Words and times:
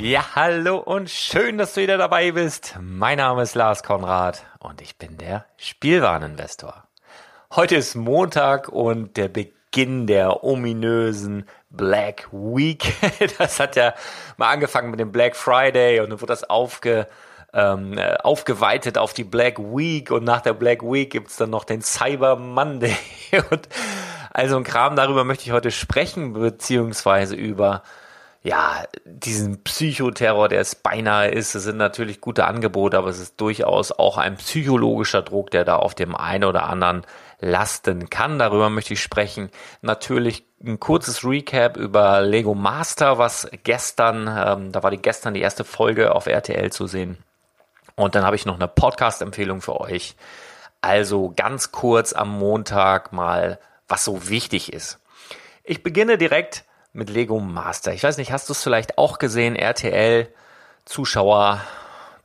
Ja, 0.00 0.36
hallo 0.36 0.78
und 0.78 1.10
schön, 1.10 1.58
dass 1.58 1.74
du 1.74 1.80
wieder 1.80 1.98
dabei 1.98 2.30
bist. 2.30 2.76
Mein 2.80 3.18
Name 3.18 3.42
ist 3.42 3.56
Lars 3.56 3.82
Konrad 3.82 4.44
und 4.60 4.80
ich 4.80 4.96
bin 4.96 5.18
der 5.18 5.44
Spielwareninvestor. 5.56 6.84
Heute 7.56 7.74
ist 7.74 7.96
Montag 7.96 8.68
und 8.68 9.16
der 9.16 9.26
Beginn 9.26 10.06
der 10.06 10.44
ominösen 10.44 11.46
Black 11.70 12.28
Week. 12.30 12.94
Das 13.38 13.58
hat 13.58 13.74
ja 13.74 13.92
mal 14.36 14.50
angefangen 14.50 14.92
mit 14.92 15.00
dem 15.00 15.10
Black 15.10 15.34
Friday 15.34 15.98
und 15.98 16.10
dann 16.10 16.20
wird 16.20 16.30
das 16.30 16.48
aufge, 16.48 17.08
ähm, 17.52 17.98
äh, 17.98 18.18
aufgeweitet 18.18 18.98
auf 18.98 19.14
die 19.14 19.24
Black 19.24 19.58
Week 19.58 20.12
und 20.12 20.22
nach 20.22 20.42
der 20.42 20.54
Black 20.54 20.84
Week 20.84 21.10
gibt's 21.10 21.38
dann 21.38 21.50
noch 21.50 21.64
den 21.64 21.82
Cyber 21.82 22.36
Monday 22.36 22.96
und 23.50 23.68
also 24.32 24.56
ein 24.58 24.64
Kram, 24.64 24.94
darüber 24.94 25.24
möchte 25.24 25.44
ich 25.46 25.50
heute 25.50 25.72
sprechen, 25.72 26.34
beziehungsweise 26.34 27.34
über 27.34 27.82
ja, 28.42 28.84
diesen 29.04 29.64
Psychoterror, 29.64 30.48
der 30.48 30.60
es 30.60 30.76
beinahe 30.76 31.28
ist. 31.28 31.54
Es 31.54 31.64
sind 31.64 31.76
natürlich 31.76 32.20
gute 32.20 32.46
Angebote, 32.46 32.96
aber 32.96 33.08
es 33.08 33.18
ist 33.18 33.40
durchaus 33.40 33.90
auch 33.92 34.16
ein 34.16 34.36
psychologischer 34.36 35.22
Druck, 35.22 35.50
der 35.50 35.64
da 35.64 35.76
auf 35.76 35.94
dem 35.94 36.14
einen 36.14 36.44
oder 36.44 36.64
anderen 36.64 37.04
lasten 37.40 38.10
kann. 38.10 38.38
Darüber 38.38 38.70
möchte 38.70 38.94
ich 38.94 39.02
sprechen. 39.02 39.50
Natürlich 39.82 40.44
ein 40.64 40.78
kurzes 40.78 41.24
Recap 41.24 41.76
über 41.76 42.20
Lego 42.20 42.54
Master, 42.54 43.18
was 43.18 43.48
gestern, 43.64 44.28
ähm, 44.28 44.72
da 44.72 44.82
war 44.82 44.90
die 44.90 45.02
gestern 45.02 45.34
die 45.34 45.40
erste 45.40 45.64
Folge 45.64 46.14
auf 46.14 46.26
RTL 46.26 46.70
zu 46.70 46.86
sehen. 46.86 47.18
Und 47.96 48.14
dann 48.14 48.24
habe 48.24 48.36
ich 48.36 48.46
noch 48.46 48.56
eine 48.56 48.68
Podcast-Empfehlung 48.68 49.60
für 49.60 49.80
euch. 49.80 50.14
Also 50.80 51.32
ganz 51.34 51.72
kurz 51.72 52.12
am 52.12 52.38
Montag 52.38 53.12
mal, 53.12 53.58
was 53.88 54.04
so 54.04 54.28
wichtig 54.28 54.72
ist. 54.72 55.00
Ich 55.64 55.82
beginne 55.82 56.18
direkt 56.18 56.64
mit 56.98 57.08
Lego 57.10 57.38
Master. 57.38 57.94
Ich 57.94 58.02
weiß 58.02 58.18
nicht, 58.18 58.32
hast 58.32 58.48
du 58.48 58.52
es 58.52 58.62
vielleicht 58.62 58.98
auch 58.98 59.18
gesehen? 59.18 59.56
RTL 59.56 60.28
Zuschauer 60.84 61.60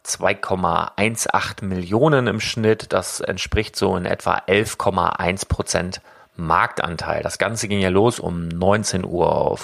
2,18 0.05 1.63
Millionen 1.63 2.27
im 2.27 2.39
Schnitt. 2.39 2.91
Das 2.91 3.21
entspricht 3.21 3.75
so 3.75 3.95
in 3.95 4.05
etwa 4.05 4.35
11,1 4.47 5.47
Prozent 5.47 6.01
Marktanteil. 6.35 7.21
Das 7.21 7.37
Ganze 7.37 7.67
ging 7.67 7.79
ja 7.79 7.89
los 7.89 8.19
um 8.19 8.49
19.05 8.49 9.05
Uhr. 9.05 9.57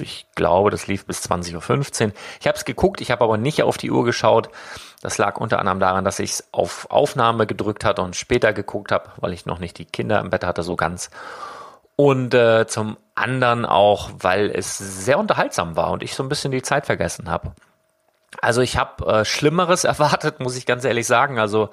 Ich 0.00 0.26
glaube, 0.34 0.70
das 0.70 0.88
lief 0.88 1.06
bis 1.06 1.22
20.15 1.30 2.06
Uhr. 2.06 2.12
Ich 2.40 2.48
habe 2.48 2.58
es 2.58 2.64
geguckt, 2.64 3.00
ich 3.00 3.12
habe 3.12 3.22
aber 3.22 3.38
nicht 3.38 3.62
auf 3.62 3.78
die 3.78 3.92
Uhr 3.92 4.04
geschaut. 4.04 4.50
Das 5.00 5.16
lag 5.16 5.38
unter 5.38 5.60
anderem 5.60 5.78
daran, 5.78 6.04
dass 6.04 6.18
ich 6.18 6.32
es 6.32 6.48
auf 6.50 6.90
Aufnahme 6.90 7.46
gedrückt 7.46 7.84
hatte 7.84 8.02
und 8.02 8.16
später 8.16 8.52
geguckt 8.52 8.90
habe, 8.90 9.10
weil 9.18 9.32
ich 9.32 9.46
noch 9.46 9.60
nicht 9.60 9.78
die 9.78 9.84
Kinder 9.84 10.18
im 10.18 10.30
Bett 10.30 10.44
hatte 10.44 10.64
so 10.64 10.74
ganz. 10.74 11.10
Und 12.00 12.32
äh, 12.32 12.66
zum 12.66 12.96
anderen 13.14 13.66
auch, 13.66 14.08
weil 14.18 14.50
es 14.50 14.78
sehr 14.78 15.18
unterhaltsam 15.18 15.76
war 15.76 15.90
und 15.90 16.02
ich 16.02 16.14
so 16.14 16.22
ein 16.22 16.30
bisschen 16.30 16.50
die 16.50 16.62
Zeit 16.62 16.86
vergessen 16.86 17.28
habe. 17.28 17.52
Also 18.40 18.62
ich 18.62 18.78
habe 18.78 19.04
äh, 19.04 19.24
Schlimmeres 19.26 19.84
erwartet, 19.92 20.40
muss 20.40 20.56
ich 20.56 20.64
ganz 20.64 20.86
ehrlich 20.86 21.06
sagen. 21.06 21.38
Also 21.38 21.68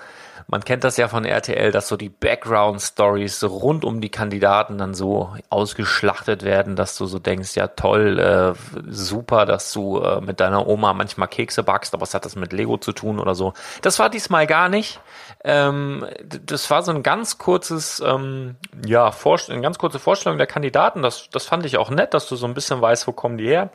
man 0.47 0.65
kennt 0.65 0.83
das 0.83 0.97
ja 0.97 1.07
von 1.07 1.23
RTL, 1.23 1.71
dass 1.71 1.87
so 1.87 1.95
die 1.95 2.09
Background-Stories 2.09 3.41
rund 3.45 3.85
um 3.85 4.01
die 4.01 4.09
Kandidaten 4.09 4.77
dann 4.77 4.93
so 4.93 5.33
ausgeschlachtet 5.49 6.43
werden, 6.43 6.75
dass 6.75 6.97
du 6.97 7.05
so 7.05 7.19
denkst, 7.19 7.55
ja 7.55 7.67
toll, 7.67 8.19
äh, 8.19 8.53
super, 8.89 9.45
dass 9.45 9.71
du 9.71 9.99
äh, 9.99 10.19
mit 10.19 10.41
deiner 10.41 10.67
Oma 10.67 10.91
manchmal 10.93 11.29
Kekse 11.29 11.63
backst, 11.63 11.93
aber 11.93 12.01
was 12.01 12.13
hat 12.13 12.25
das 12.25 12.35
mit 12.35 12.51
Lego 12.51 12.77
zu 12.77 12.91
tun 12.91 13.19
oder 13.19 13.33
so? 13.33 13.53
Das 13.81 13.97
war 13.99 14.09
diesmal 14.09 14.45
gar 14.45 14.67
nicht. 14.67 14.99
Ähm, 15.43 16.05
das 16.23 16.69
war 16.69 16.83
so 16.83 16.91
ein 16.91 17.03
ganz 17.03 17.37
kurzes, 17.37 18.01
ähm, 18.05 18.55
ja, 18.85 19.11
eine 19.49 19.61
ganz 19.61 19.77
kurze 19.77 19.99
Vorstellung 19.99 20.37
der 20.37 20.47
Kandidaten. 20.47 21.01
Das, 21.01 21.29
das 21.29 21.45
fand 21.45 21.65
ich 21.65 21.77
auch 21.77 21.89
nett, 21.89 22.13
dass 22.13 22.27
du 22.27 22.35
so 22.35 22.47
ein 22.47 22.53
bisschen 22.53 22.81
weißt, 22.81 23.07
wo 23.07 23.11
kommen 23.11 23.37
die 23.37 23.47
her. 23.47 23.69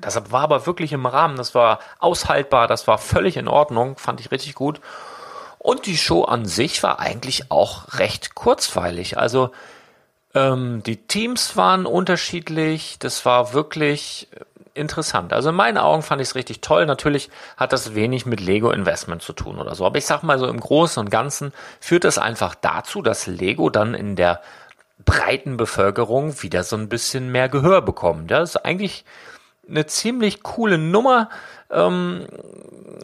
Das 0.00 0.30
war 0.32 0.42
aber 0.42 0.66
wirklich 0.66 0.92
im 0.92 1.06
Rahmen, 1.06 1.36
das 1.36 1.54
war 1.54 1.78
aushaltbar, 1.98 2.66
das 2.66 2.86
war 2.86 2.98
völlig 2.98 3.36
in 3.36 3.48
Ordnung, 3.48 3.96
fand 3.96 4.20
ich 4.20 4.30
richtig 4.30 4.54
gut. 4.54 4.80
Und 5.58 5.86
die 5.86 5.96
Show 5.96 6.24
an 6.24 6.44
sich 6.44 6.82
war 6.82 7.00
eigentlich 7.00 7.50
auch 7.50 7.98
recht 7.98 8.34
kurzweilig. 8.34 9.16
Also 9.16 9.50
ähm, 10.34 10.82
die 10.82 10.96
Teams 10.96 11.56
waren 11.56 11.86
unterschiedlich. 11.86 12.98
Das 12.98 13.24
war 13.24 13.54
wirklich 13.54 14.28
interessant. 14.74 15.32
Also 15.32 15.50
in 15.50 15.54
meinen 15.54 15.78
Augen 15.78 16.02
fand 16.02 16.20
ich 16.20 16.28
es 16.28 16.34
richtig 16.34 16.60
toll. 16.60 16.86
Natürlich 16.86 17.30
hat 17.56 17.72
das 17.72 17.94
wenig 17.94 18.26
mit 18.26 18.40
Lego 18.40 18.70
Investment 18.70 19.22
zu 19.22 19.32
tun 19.32 19.58
oder 19.58 19.74
so. 19.74 19.86
Aber 19.86 19.98
ich 19.98 20.06
sag 20.06 20.22
mal 20.22 20.38
so 20.38 20.46
im 20.46 20.60
Großen 20.60 21.00
und 21.00 21.10
Ganzen 21.10 21.52
führt 21.80 22.04
das 22.04 22.18
einfach 22.18 22.54
dazu, 22.54 23.00
dass 23.00 23.26
Lego 23.26 23.70
dann 23.70 23.94
in 23.94 24.16
der 24.16 24.40
breiten 25.04 25.56
Bevölkerung 25.56 26.42
wieder 26.42 26.64
so 26.64 26.76
ein 26.76 26.88
bisschen 26.88 27.30
mehr 27.30 27.48
Gehör 27.48 27.82
bekommt. 27.82 28.30
Das 28.30 28.50
ist 28.50 28.64
eigentlich 28.64 29.04
eine 29.68 29.86
ziemlich 29.86 30.42
coole 30.42 30.78
Nummer. 30.78 31.28
Ähm, 31.70 32.26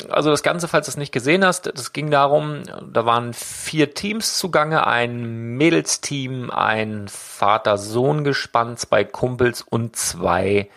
also 0.09 0.31
das 0.31 0.43
Ganze, 0.43 0.69
falls 0.69 0.87
du 0.87 0.91
es 0.91 0.97
nicht 0.97 1.13
gesehen 1.13 1.45
hast, 1.45 1.67
das 1.67 1.93
ging 1.93 2.11
darum, 2.11 2.63
da 2.93 3.07
waren 3.07 3.33
vier 3.33 3.95
Teams 3.95 4.39
zugange, 4.39 4.87
ein 4.87 5.57
Mädelsteam, 5.57 6.51
ein 6.51 7.09
Vater-Sohn-Gespann, 7.09 8.77
zwei 8.77 9.05
Kumpels 9.05 9.63
und 9.63 9.97
zwei 9.97 10.69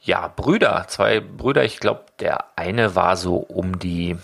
ja, 0.00 0.28
Brüder, 0.28 0.86
zwei 0.88 1.20
Brüder. 1.20 1.64
Ich 1.64 1.80
glaube, 1.80 2.04
der 2.20 2.44
eine 2.56 2.94
war 2.94 3.16
so 3.16 3.36
um 3.36 3.78
die, 3.78 4.16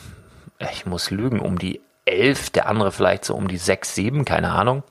ich 0.73 0.87
muss 0.87 1.11
lügen, 1.11 1.41
um 1.41 1.59
die 1.59 1.81
elf, 2.05 2.51
der 2.51 2.69
andere 2.69 2.93
vielleicht 2.93 3.25
so 3.25 3.35
um 3.35 3.49
die 3.49 3.57
sechs, 3.57 3.95
sieben, 3.95 4.25
keine 4.25 4.53
Ahnung. 4.53 4.83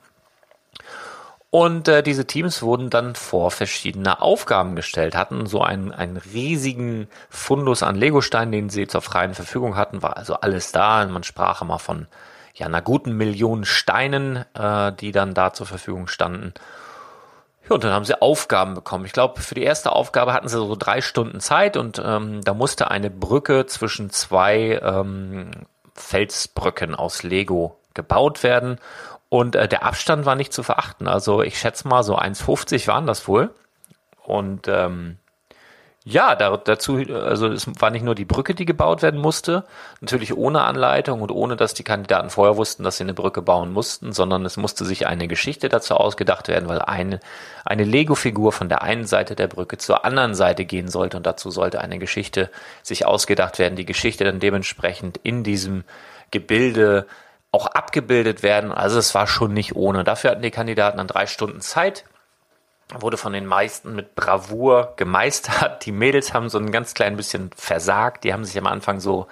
Und 1.50 1.86
äh, 1.86 2.02
diese 2.02 2.26
Teams 2.26 2.62
wurden 2.62 2.90
dann 2.90 3.14
vor 3.14 3.52
verschiedene 3.52 4.20
Aufgaben 4.20 4.74
gestellt, 4.74 5.14
hatten 5.14 5.46
so 5.46 5.62
einen, 5.62 5.92
einen 5.92 6.16
riesigen 6.16 7.06
Fundus 7.30 7.84
an 7.84 7.94
Legosteinen, 7.94 8.50
den 8.50 8.70
sie 8.70 8.88
zur 8.88 9.02
freien 9.02 9.34
Verfügung 9.34 9.76
hatten, 9.76 10.02
war 10.02 10.16
also 10.16 10.34
alles 10.34 10.72
da. 10.72 11.06
Man 11.06 11.22
sprach 11.22 11.62
immer 11.62 11.78
von 11.78 12.08
ja, 12.54 12.66
einer 12.66 12.82
guten 12.82 13.12
Million 13.16 13.64
Steinen, 13.64 14.44
äh, 14.54 14.92
die 14.94 15.12
dann 15.12 15.32
da 15.32 15.52
zur 15.52 15.66
Verfügung 15.66 16.08
standen. 16.08 16.54
Ja, 17.64 17.74
und 17.74 17.84
dann 17.84 17.92
haben 17.92 18.04
sie 18.04 18.20
Aufgaben 18.20 18.74
bekommen. 18.74 19.06
Ich 19.06 19.12
glaube, 19.12 19.40
für 19.40 19.54
die 19.54 19.62
erste 19.62 19.92
Aufgabe 19.92 20.32
hatten 20.32 20.48
sie 20.48 20.58
so 20.58 20.76
drei 20.76 21.00
Stunden 21.00 21.40
Zeit 21.40 21.76
und 21.76 22.00
ähm, 22.04 22.42
da 22.44 22.52
musste 22.52 22.90
eine 22.90 23.10
Brücke 23.10 23.66
zwischen 23.66 24.10
zwei 24.10 24.80
ähm, 24.82 25.50
Felsbrücken 25.94 26.94
aus 26.94 27.22
Lego 27.22 27.78
gebaut 27.94 28.42
werden. 28.42 28.78
Und 29.30 29.56
äh, 29.56 29.66
der 29.66 29.84
Abstand 29.84 30.26
war 30.26 30.34
nicht 30.34 30.52
zu 30.52 30.62
verachten. 30.62 31.08
Also 31.08 31.42
ich 31.42 31.58
schätze 31.58 31.88
mal, 31.88 32.02
so 32.02 32.18
1,50 32.18 32.86
waren 32.86 33.06
das 33.06 33.26
wohl. 33.26 33.50
Und 34.22 34.68
ähm, 34.68 35.18
ja, 36.06 36.34
da, 36.36 36.54
dazu, 36.58 36.98
also 36.98 37.48
es 37.48 37.66
war 37.80 37.88
nicht 37.88 38.04
nur 38.04 38.14
die 38.14 38.26
Brücke, 38.26 38.54
die 38.54 38.66
gebaut 38.66 39.00
werden 39.00 39.18
musste, 39.18 39.64
natürlich 40.02 40.36
ohne 40.36 40.60
Anleitung 40.60 41.22
und 41.22 41.30
ohne, 41.30 41.56
dass 41.56 41.72
die 41.72 41.82
Kandidaten 41.82 42.28
vorher 42.28 42.58
wussten, 42.58 42.84
dass 42.84 42.98
sie 42.98 43.04
eine 43.04 43.14
Brücke 43.14 43.40
bauen 43.40 43.72
mussten, 43.72 44.12
sondern 44.12 44.44
es 44.44 44.58
musste 44.58 44.84
sich 44.84 45.06
eine 45.06 45.28
Geschichte 45.28 45.70
dazu 45.70 45.94
ausgedacht 45.94 46.48
werden, 46.48 46.68
weil 46.68 46.82
eine, 46.82 47.20
eine 47.64 47.84
Lego-Figur 47.84 48.52
von 48.52 48.68
der 48.68 48.82
einen 48.82 49.06
Seite 49.06 49.34
der 49.34 49.46
Brücke 49.48 49.78
zur 49.78 50.04
anderen 50.04 50.34
Seite 50.34 50.66
gehen 50.66 50.88
sollte 50.88 51.16
und 51.16 51.24
dazu 51.24 51.50
sollte 51.50 51.80
eine 51.80 51.98
Geschichte 51.98 52.50
sich 52.82 53.06
ausgedacht 53.06 53.58
werden, 53.58 53.76
die 53.76 53.86
Geschichte 53.86 54.24
dann 54.24 54.40
dementsprechend 54.40 55.16
in 55.22 55.42
diesem 55.42 55.84
Gebilde 56.30 57.06
auch 57.50 57.66
abgebildet 57.66 58.42
werden. 58.42 58.72
Also 58.72 58.98
es 58.98 59.14
war 59.14 59.26
schon 59.26 59.54
nicht 59.54 59.74
ohne. 59.74 60.04
Dafür 60.04 60.32
hatten 60.32 60.42
die 60.42 60.50
Kandidaten 60.50 60.98
dann 60.98 61.06
drei 61.06 61.26
Stunden 61.26 61.62
Zeit. 61.62 62.04
Wurde 62.98 63.16
von 63.16 63.32
den 63.32 63.46
meisten 63.46 63.94
mit 63.94 64.14
Bravour 64.14 64.92
gemeistert. 64.96 65.84
Die 65.86 65.92
Mädels 65.92 66.34
haben 66.34 66.48
so 66.48 66.58
ein 66.58 66.70
ganz 66.70 66.94
klein 66.94 67.16
bisschen 67.16 67.50
versagt. 67.56 68.24
Die 68.24 68.32
haben 68.32 68.44
sich 68.44 68.58
am 68.58 68.66
Anfang 68.66 69.00
so 69.00 69.26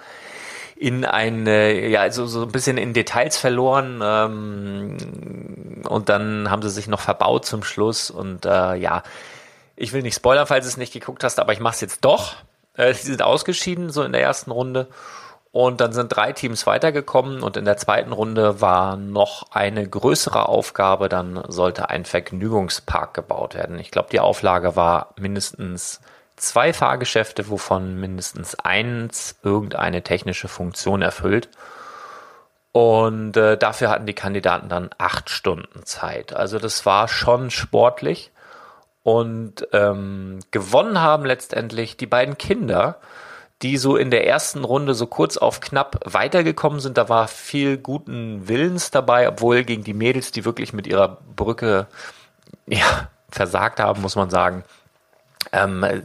in 0.75 1.05
ein, 1.05 1.45
ja, 1.45 2.01
also 2.01 2.25
so 2.25 2.41
ein 2.41 2.51
bisschen 2.51 2.77
in 2.77 2.93
Details 2.93 3.37
verloren 3.37 4.01
ähm, 4.03 4.97
und 5.87 6.09
dann 6.09 6.49
haben 6.49 6.61
sie 6.61 6.69
sich 6.69 6.87
noch 6.87 6.99
verbaut 6.99 7.45
zum 7.45 7.63
Schluss 7.63 8.11
und 8.11 8.45
äh, 8.45 8.75
ja, 8.75 9.03
ich 9.75 9.93
will 9.93 10.01
nicht 10.01 10.15
spoilern, 10.15 10.47
falls 10.47 10.65
du 10.65 10.69
es 10.69 10.77
nicht 10.77 10.91
geguckt 10.91 11.23
hast, 11.23 11.39
aber 11.39 11.53
ich 11.53 11.59
mache 11.59 11.75
es 11.75 11.81
jetzt 11.81 12.03
doch. 12.03 12.35
Äh, 12.75 12.93
sie 12.93 13.07
sind 13.07 13.21
ausgeschieden, 13.21 13.91
so 13.91 14.03
in 14.03 14.11
der 14.11 14.21
ersten 14.21 14.51
Runde 14.51 14.87
und 15.53 15.81
dann 15.81 15.93
sind 15.93 16.09
drei 16.09 16.31
Teams 16.31 16.65
weitergekommen 16.65 17.43
und 17.43 17.57
in 17.57 17.65
der 17.65 17.77
zweiten 17.77 18.11
Runde 18.11 18.59
war 18.59 18.97
noch 18.97 19.51
eine 19.51 19.87
größere 19.87 20.49
Aufgabe. 20.49 21.09
Dann 21.09 21.43
sollte 21.47 21.91
ein 21.91 22.05
Vergnügungspark 22.05 23.13
gebaut 23.13 23.53
werden. 23.53 23.77
Ich 23.77 23.91
glaube, 23.91 24.09
die 24.11 24.19
Auflage 24.19 24.75
war 24.75 25.13
mindestens 25.15 26.01
zwei 26.37 26.73
Fahrgeschäfte, 26.73 27.51
wovon 27.51 27.99
mindestens 27.99 28.55
eins 28.55 29.35
irgendeine 29.43 30.01
technische 30.01 30.47
Funktion 30.47 31.03
erfüllt. 31.03 31.49
Und 32.71 33.37
äh, 33.37 33.55
dafür 33.55 33.91
hatten 33.91 34.07
die 34.07 34.15
Kandidaten 34.15 34.69
dann 34.69 34.89
acht 34.97 35.29
Stunden 35.29 35.85
Zeit. 35.85 36.35
Also 36.35 36.57
das 36.57 36.83
war 36.87 37.07
schon 37.07 37.51
sportlich. 37.51 38.31
Und 39.03 39.67
ähm, 39.71 40.39
gewonnen 40.49 40.99
haben 40.99 41.25
letztendlich 41.25 41.95
die 41.95 42.07
beiden 42.07 42.39
Kinder 42.39 42.97
die 43.63 43.77
so 43.77 43.95
in 43.95 44.11
der 44.11 44.27
ersten 44.27 44.63
Runde 44.63 44.93
so 44.93 45.07
kurz 45.07 45.37
auf 45.37 45.61
knapp 45.61 45.99
weitergekommen 46.05 46.79
sind. 46.79 46.97
Da 46.97 47.09
war 47.09 47.27
viel 47.27 47.77
guten 47.77 48.47
Willens 48.47 48.91
dabei, 48.91 49.27
obwohl 49.27 49.63
gegen 49.63 49.83
die 49.83 49.93
Mädels, 49.93 50.31
die 50.31 50.45
wirklich 50.45 50.73
mit 50.73 50.85
ihrer 50.85 51.17
Brücke 51.35 51.87
ja, 52.67 53.09
versagt 53.29 53.79
haben, 53.79 54.01
muss 54.01 54.15
man 54.15 54.29
sagen, 54.29 54.63
ähm, 55.51 56.03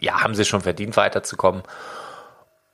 ja, 0.00 0.22
haben 0.22 0.34
sie 0.34 0.44
schon 0.44 0.60
verdient 0.60 0.96
weiterzukommen. 0.96 1.62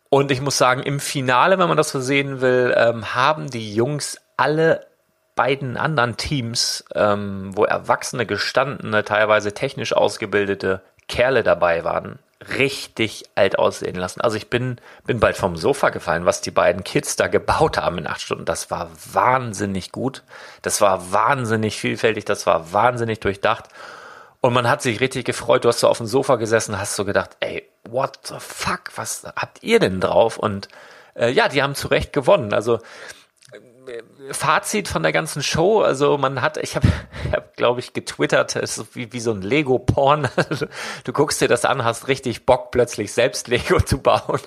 Und 0.08 0.30
ich 0.30 0.40
muss 0.40 0.56
sagen, 0.56 0.82
im 0.82 1.00
Finale, 1.00 1.58
wenn 1.58 1.68
man 1.68 1.76
das 1.76 1.90
so 1.90 2.00
sehen 2.00 2.40
will, 2.40 2.74
ähm, 2.76 3.14
haben 3.14 3.50
die 3.50 3.74
Jungs 3.74 4.20
alle 4.36 4.86
beiden 5.34 5.76
anderen 5.76 6.16
Teams, 6.16 6.84
ähm, 6.94 7.50
wo 7.54 7.64
erwachsene, 7.64 8.24
gestandene, 8.24 9.04
teilweise 9.04 9.52
technisch 9.52 9.92
ausgebildete 9.92 10.82
Kerle 11.08 11.42
dabei 11.42 11.84
waren, 11.84 12.18
richtig 12.58 13.24
alt 13.34 13.58
aussehen 13.58 13.96
lassen. 13.96 14.20
Also 14.20 14.36
ich 14.36 14.50
bin, 14.50 14.80
bin 15.06 15.20
bald 15.20 15.36
vom 15.36 15.56
Sofa 15.56 15.90
gefallen, 15.90 16.26
was 16.26 16.40
die 16.40 16.50
beiden 16.50 16.84
Kids 16.84 17.16
da 17.16 17.28
gebaut 17.28 17.78
haben 17.78 17.98
in 17.98 18.06
acht 18.06 18.20
Stunden. 18.20 18.44
Das 18.44 18.70
war 18.70 18.90
wahnsinnig 19.12 19.92
gut. 19.92 20.22
Das 20.62 20.80
war 20.80 21.12
wahnsinnig 21.12 21.78
vielfältig. 21.78 22.24
Das 22.24 22.46
war 22.46 22.72
wahnsinnig 22.72 23.20
durchdacht. 23.20 23.64
Und 24.40 24.52
man 24.52 24.68
hat 24.68 24.82
sich 24.82 25.00
richtig 25.00 25.24
gefreut. 25.24 25.64
Du 25.64 25.68
hast 25.68 25.80
so 25.80 25.88
auf 25.88 25.98
dem 25.98 26.06
Sofa 26.06 26.36
gesessen, 26.36 26.78
hast 26.78 26.96
so 26.96 27.04
gedacht, 27.04 27.30
ey, 27.40 27.66
what 27.88 28.18
the 28.24 28.34
fuck? 28.38 28.90
Was 28.96 29.24
habt 29.24 29.62
ihr 29.62 29.78
denn 29.78 30.00
drauf? 30.00 30.38
Und 30.38 30.68
äh, 31.14 31.30
ja, 31.30 31.48
die 31.48 31.62
haben 31.62 31.74
zu 31.74 31.88
Recht 31.88 32.12
gewonnen. 32.12 32.52
Also 32.52 32.80
Fazit 34.30 34.88
von 34.88 35.02
der 35.02 35.12
ganzen 35.12 35.42
Show, 35.42 35.80
also 35.80 36.18
man 36.18 36.42
hat, 36.42 36.56
ich 36.56 36.76
habe, 36.76 36.88
hab, 37.32 37.56
glaube 37.56 37.80
ich, 37.80 37.92
getwittert, 37.92 38.56
es 38.56 38.78
ist 38.78 38.96
wie, 38.96 39.12
wie 39.12 39.20
so 39.20 39.32
ein 39.32 39.42
Lego-Porn. 39.42 40.28
Du 41.04 41.12
guckst 41.12 41.40
dir 41.40 41.48
das 41.48 41.64
an, 41.64 41.84
hast 41.84 42.08
richtig 42.08 42.46
Bock, 42.46 42.70
plötzlich 42.70 43.12
selbst 43.12 43.48
Lego 43.48 43.80
zu 43.80 43.98
bauen. 43.98 44.40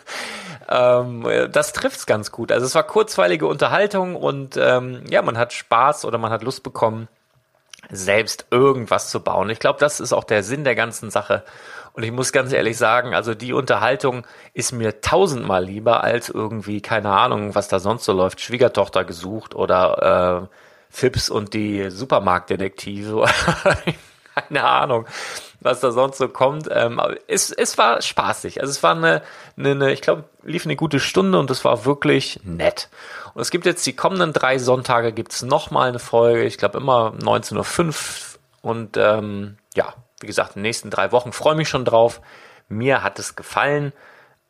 Ähm, 0.69 1.25
das 1.51 1.73
trifft's 1.73 2.05
ganz 2.05 2.31
gut. 2.31 2.51
Also 2.51 2.65
es 2.65 2.75
war 2.75 2.83
kurzweilige 2.83 3.47
Unterhaltung 3.47 4.15
und 4.15 4.57
ähm, 4.57 5.03
ja, 5.09 5.21
man 5.21 5.37
hat 5.37 5.53
Spaß 5.53 6.05
oder 6.05 6.17
man 6.17 6.31
hat 6.31 6.43
Lust 6.43 6.63
bekommen, 6.63 7.07
selbst 7.89 8.47
irgendwas 8.51 9.09
zu 9.09 9.19
bauen. 9.21 9.49
Ich 9.49 9.59
glaube, 9.59 9.79
das 9.79 9.99
ist 9.99 10.13
auch 10.13 10.23
der 10.23 10.43
Sinn 10.43 10.63
der 10.63 10.75
ganzen 10.75 11.09
Sache. 11.09 11.43
Und 11.93 12.03
ich 12.03 12.11
muss 12.11 12.31
ganz 12.31 12.53
ehrlich 12.53 12.77
sagen, 12.77 13.15
also 13.15 13.33
die 13.33 13.53
Unterhaltung 13.53 14.25
ist 14.53 14.71
mir 14.71 15.01
tausendmal 15.01 15.63
lieber 15.63 16.03
als 16.03 16.29
irgendwie, 16.29 16.81
keine 16.81 17.09
Ahnung, 17.09 17.55
was 17.55 17.69
da 17.69 17.79
sonst 17.79 18.05
so 18.05 18.13
läuft, 18.13 18.39
Schwiegertochter 18.41 19.03
gesucht 19.03 19.55
oder 19.55 20.47
äh, 20.49 20.55
Fips 20.89 21.29
und 21.29 21.53
die 21.53 21.89
Supermarktdetektive. 21.89 23.25
keine 24.35 24.63
Ahnung, 24.63 25.07
was 25.59 25.79
da 25.79 25.91
sonst 25.91 26.17
so 26.17 26.27
kommt. 26.27 26.69
Ähm, 26.71 27.01
es, 27.27 27.51
es 27.51 27.77
war 27.77 28.01
spaßig. 28.01 28.61
Also 28.61 28.71
es 28.71 28.83
war 28.83 28.95
eine, 28.95 29.21
eine, 29.57 29.71
eine 29.71 29.91
ich 29.91 30.01
glaube, 30.01 30.25
lief 30.43 30.65
eine 30.65 30.75
gute 30.75 30.99
Stunde 30.99 31.39
und 31.39 31.49
es 31.49 31.65
war 31.65 31.85
wirklich 31.85 32.39
nett. 32.43 32.89
Und 33.33 33.41
es 33.41 33.51
gibt 33.51 33.65
jetzt 33.65 33.85
die 33.85 33.95
kommenden 33.95 34.33
drei 34.33 34.57
Sonntage 34.57 35.11
gibt's 35.13 35.41
noch 35.41 35.71
mal 35.71 35.89
eine 35.89 35.99
Folge. 35.99 36.43
Ich 36.43 36.57
glaube 36.57 36.77
immer 36.77 37.13
19.05 37.19 37.87
Uhr. 37.87 38.39
Und 38.61 38.97
ähm, 38.97 39.57
ja, 39.75 39.93
wie 40.19 40.27
gesagt, 40.27 40.55
in 40.55 40.59
den 40.59 40.63
nächsten 40.63 40.89
drei 40.89 41.11
Wochen. 41.11 41.31
Freue 41.31 41.55
mich 41.55 41.69
schon 41.69 41.85
drauf. 41.85 42.21
Mir 42.69 43.03
hat 43.03 43.19
es 43.19 43.35
gefallen. 43.35 43.93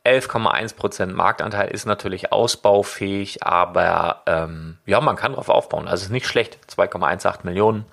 11,1% 0.04 1.06
Marktanteil 1.12 1.68
ist 1.70 1.84
natürlich 1.84 2.32
ausbaufähig, 2.32 3.42
aber 3.42 4.22
ähm, 4.26 4.78
ja, 4.86 5.00
man 5.00 5.16
kann 5.16 5.34
drauf 5.34 5.50
aufbauen. 5.50 5.86
Also 5.86 6.04
ist 6.04 6.10
nicht 6.10 6.26
schlecht. 6.26 6.58
2,18 6.70 7.40
Millionen. 7.42 7.84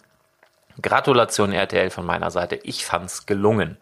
Gratulation 0.81 1.51
RTL 1.51 1.89
von 1.89 2.05
meiner 2.05 2.31
Seite. 2.31 2.59
Ich 2.63 2.85
fand's 2.85 3.25
gelungen. 3.25 3.77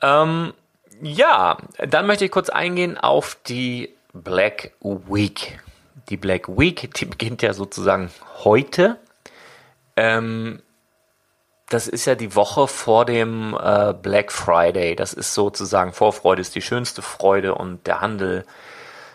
Ähm, 0.00 0.52
ja, 1.00 1.58
dann 1.78 2.06
möchte 2.06 2.24
ich 2.24 2.30
kurz 2.30 2.48
eingehen 2.48 2.98
auf 2.98 3.36
die 3.46 3.94
Black 4.12 4.72
Week. 4.80 5.60
Die 6.08 6.16
Black 6.16 6.48
Week, 6.48 6.92
die 6.94 7.06
beginnt 7.06 7.42
ja 7.42 7.54
sozusagen 7.54 8.10
heute. 8.44 8.98
Ähm, 9.96 10.60
das 11.68 11.88
ist 11.88 12.04
ja 12.04 12.14
die 12.14 12.34
Woche 12.34 12.68
vor 12.68 13.06
dem 13.06 13.56
äh, 13.58 13.94
Black 13.94 14.30
Friday. 14.30 14.94
Das 14.94 15.14
ist 15.14 15.32
sozusagen 15.32 15.92
Vorfreude 15.92 16.42
ist 16.42 16.54
die 16.54 16.62
schönste 16.62 17.00
Freude 17.00 17.54
und 17.54 17.86
der 17.86 18.00
Handel, 18.00 18.44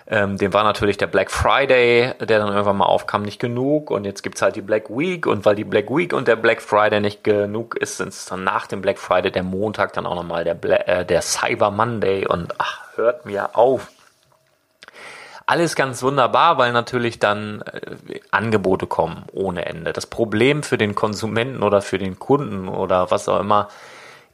ähm, 0.10 0.38
dem 0.38 0.54
war 0.54 0.64
natürlich 0.64 0.98
der 0.98 1.08
Black 1.08 1.30
Friday, 1.30 2.14
der 2.20 2.40
dann 2.40 2.48
irgendwann 2.48 2.78
mal 2.78 2.86
aufkam, 2.86 3.24
nicht 3.24 3.40
genug. 3.40 3.92
Und 3.92 4.06
jetzt 4.06 4.24
gibt's 4.24 4.42
halt 4.42 4.56
die 4.56 4.62
Black 4.62 4.90
Week. 4.90 5.28
Und 5.28 5.46
weil 5.46 5.56
die 5.56 5.66
Black 5.66 5.90
Week 5.90 6.14
und 6.14 6.30
der 6.30 6.38
Black 6.38 6.62
Friday 6.62 7.02
nicht 7.02 7.26
genug 7.26 7.76
ist, 7.76 7.98
sind 7.98 8.10
es 8.10 8.26
dann 8.26 8.46
nach 8.46 8.68
dem 8.68 8.82
Black 8.82 9.00
Friday 9.00 9.32
der 9.32 9.44
Montag 9.44 9.92
dann 9.94 10.06
auch 10.06 10.16
nochmal 10.16 10.46
der, 10.46 10.88
äh, 10.88 11.06
der 11.06 11.22
Cyber 11.22 11.72
Monday. 11.72 12.26
Und 12.26 12.54
ach, 12.58 12.96
hört 12.96 13.26
mir 13.26 13.58
auf. 13.58 13.92
Alles 15.46 15.76
ganz 15.76 16.02
wunderbar, 16.02 16.58
weil 16.58 16.72
natürlich 16.72 17.20
dann 17.20 17.62
äh, 17.64 18.22
Angebote 18.32 18.88
kommen 18.88 19.26
ohne 19.34 19.66
Ende. 19.66 19.92
Das 19.92 20.06
Problem 20.06 20.64
für 20.64 20.78
den 20.78 20.96
Konsumenten 20.96 21.64
oder 21.64 21.82
für 21.82 21.98
den 21.98 22.18
Kunden 22.18 22.70
oder 22.70 23.12
was 23.12 23.28
auch 23.28 23.42
immer 23.42 23.68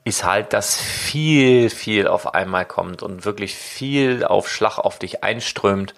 ist 0.04 0.24
halt, 0.24 0.54
dass 0.54 0.76
viel, 0.76 1.70
viel 1.70 2.08
auf 2.08 2.34
einmal 2.34 2.66
kommt 2.66 3.02
und 3.04 3.26
wirklich 3.26 3.56
viel 3.56 4.24
auf 4.24 4.50
Schlag 4.50 4.78
auf 4.78 5.00
dich 5.00 5.24
einströmt 5.24 5.94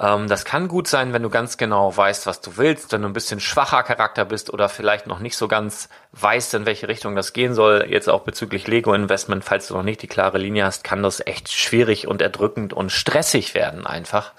ähm, 0.00 0.28
das 0.28 0.44
kann 0.44 0.68
gut 0.68 0.86
sein, 0.86 1.12
wenn 1.12 1.22
du 1.22 1.30
ganz 1.30 1.56
genau 1.56 1.94
weißt, 1.96 2.26
was 2.26 2.40
du 2.40 2.56
willst, 2.56 2.92
wenn 2.92 3.02
du 3.02 3.08
ein 3.08 3.12
bisschen 3.12 3.40
schwacher 3.40 3.82
Charakter 3.82 4.24
bist 4.24 4.52
oder 4.52 4.68
vielleicht 4.68 5.06
noch 5.06 5.18
nicht 5.18 5.36
so 5.36 5.48
ganz 5.48 5.88
weißt, 6.12 6.54
in 6.54 6.66
welche 6.66 6.88
Richtung 6.88 7.16
das 7.16 7.32
gehen 7.32 7.54
soll. 7.54 7.86
Jetzt 7.88 8.08
auch 8.08 8.22
bezüglich 8.22 8.66
Lego 8.68 8.94
Investment, 8.94 9.44
falls 9.44 9.68
du 9.68 9.74
noch 9.74 9.82
nicht 9.82 10.02
die 10.02 10.06
klare 10.06 10.38
Linie 10.38 10.64
hast, 10.64 10.84
kann 10.84 11.02
das 11.02 11.24
echt 11.26 11.50
schwierig 11.52 12.06
und 12.06 12.22
erdrückend 12.22 12.72
und 12.72 12.92
stressig 12.92 13.54
werden 13.54 13.86
einfach. 13.86 14.32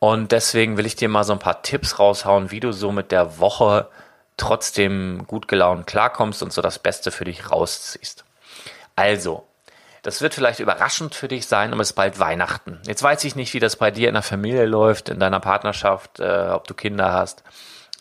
Und 0.00 0.32
deswegen 0.32 0.76
will 0.76 0.86
ich 0.86 0.96
dir 0.96 1.08
mal 1.08 1.24
so 1.24 1.32
ein 1.32 1.38
paar 1.38 1.62
Tipps 1.62 1.98
raushauen, 1.98 2.50
wie 2.50 2.60
du 2.60 2.72
so 2.72 2.92
mit 2.92 3.12
der 3.12 3.38
Woche 3.38 3.88
trotzdem 4.36 5.24
gut 5.26 5.48
gelaunt 5.48 5.86
klarkommst 5.86 6.42
und 6.42 6.52
so 6.52 6.62
das 6.62 6.78
Beste 6.78 7.10
für 7.10 7.24
dich 7.24 7.50
rausziehst. 7.50 8.24
Also, 8.96 9.46
das 10.02 10.20
wird 10.20 10.34
vielleicht 10.34 10.60
überraschend 10.60 11.14
für 11.14 11.28
dich 11.28 11.46
sein, 11.46 11.72
aber 11.72 11.80
es 11.80 11.90
ist 11.90 11.96
bald 11.96 12.18
Weihnachten. 12.18 12.80
Jetzt 12.86 13.02
weiß 13.02 13.24
ich 13.24 13.36
nicht, 13.36 13.54
wie 13.54 13.60
das 13.60 13.76
bei 13.76 13.90
dir 13.90 14.08
in 14.08 14.14
der 14.14 14.22
Familie 14.22 14.66
läuft, 14.66 15.08
in 15.08 15.18
deiner 15.18 15.40
Partnerschaft, 15.40 16.20
äh, 16.20 16.48
ob 16.50 16.68
du 16.68 16.74
Kinder 16.74 17.12
hast, 17.12 17.42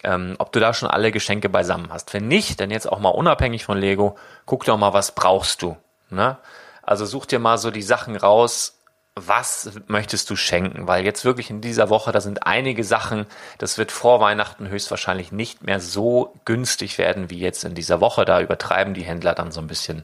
ähm, 0.03 0.35
ob 0.37 0.51
du 0.51 0.59
da 0.59 0.73
schon 0.73 0.89
alle 0.89 1.11
Geschenke 1.11 1.47
beisammen 1.47 1.93
hast. 1.93 2.13
Wenn 2.13 2.27
nicht, 2.27 2.59
dann 2.59 2.71
jetzt 2.71 2.91
auch 2.91 2.99
mal 2.99 3.09
unabhängig 3.09 3.63
von 3.63 3.77
Lego, 3.77 4.17
guck 4.45 4.65
doch 4.65 4.77
mal, 4.77 4.93
was 4.93 5.15
brauchst 5.15 5.61
du. 5.61 5.77
Ne? 6.09 6.37
Also 6.81 7.05
such 7.05 7.25
dir 7.25 7.39
mal 7.39 7.57
so 7.57 7.71
die 7.71 7.81
Sachen 7.81 8.17
raus, 8.17 8.77
was 9.15 9.71
möchtest 9.87 10.29
du 10.29 10.35
schenken? 10.35 10.87
Weil 10.87 11.05
jetzt 11.05 11.23
wirklich 11.23 11.49
in 11.49 11.61
dieser 11.61 11.89
Woche, 11.89 12.11
da 12.11 12.19
sind 12.19 12.47
einige 12.47 12.83
Sachen, 12.83 13.27
das 13.59 13.77
wird 13.77 13.91
vor 13.91 14.19
Weihnachten 14.19 14.67
höchstwahrscheinlich 14.67 15.31
nicht 15.31 15.63
mehr 15.63 15.79
so 15.79 16.33
günstig 16.45 16.97
werden 16.97 17.29
wie 17.29 17.39
jetzt 17.39 17.63
in 17.63 17.75
dieser 17.75 18.01
Woche. 18.01 18.25
Da 18.25 18.41
übertreiben 18.41 18.93
die 18.93 19.03
Händler 19.03 19.35
dann 19.35 19.51
so 19.51 19.61
ein 19.61 19.67
bisschen 19.67 20.03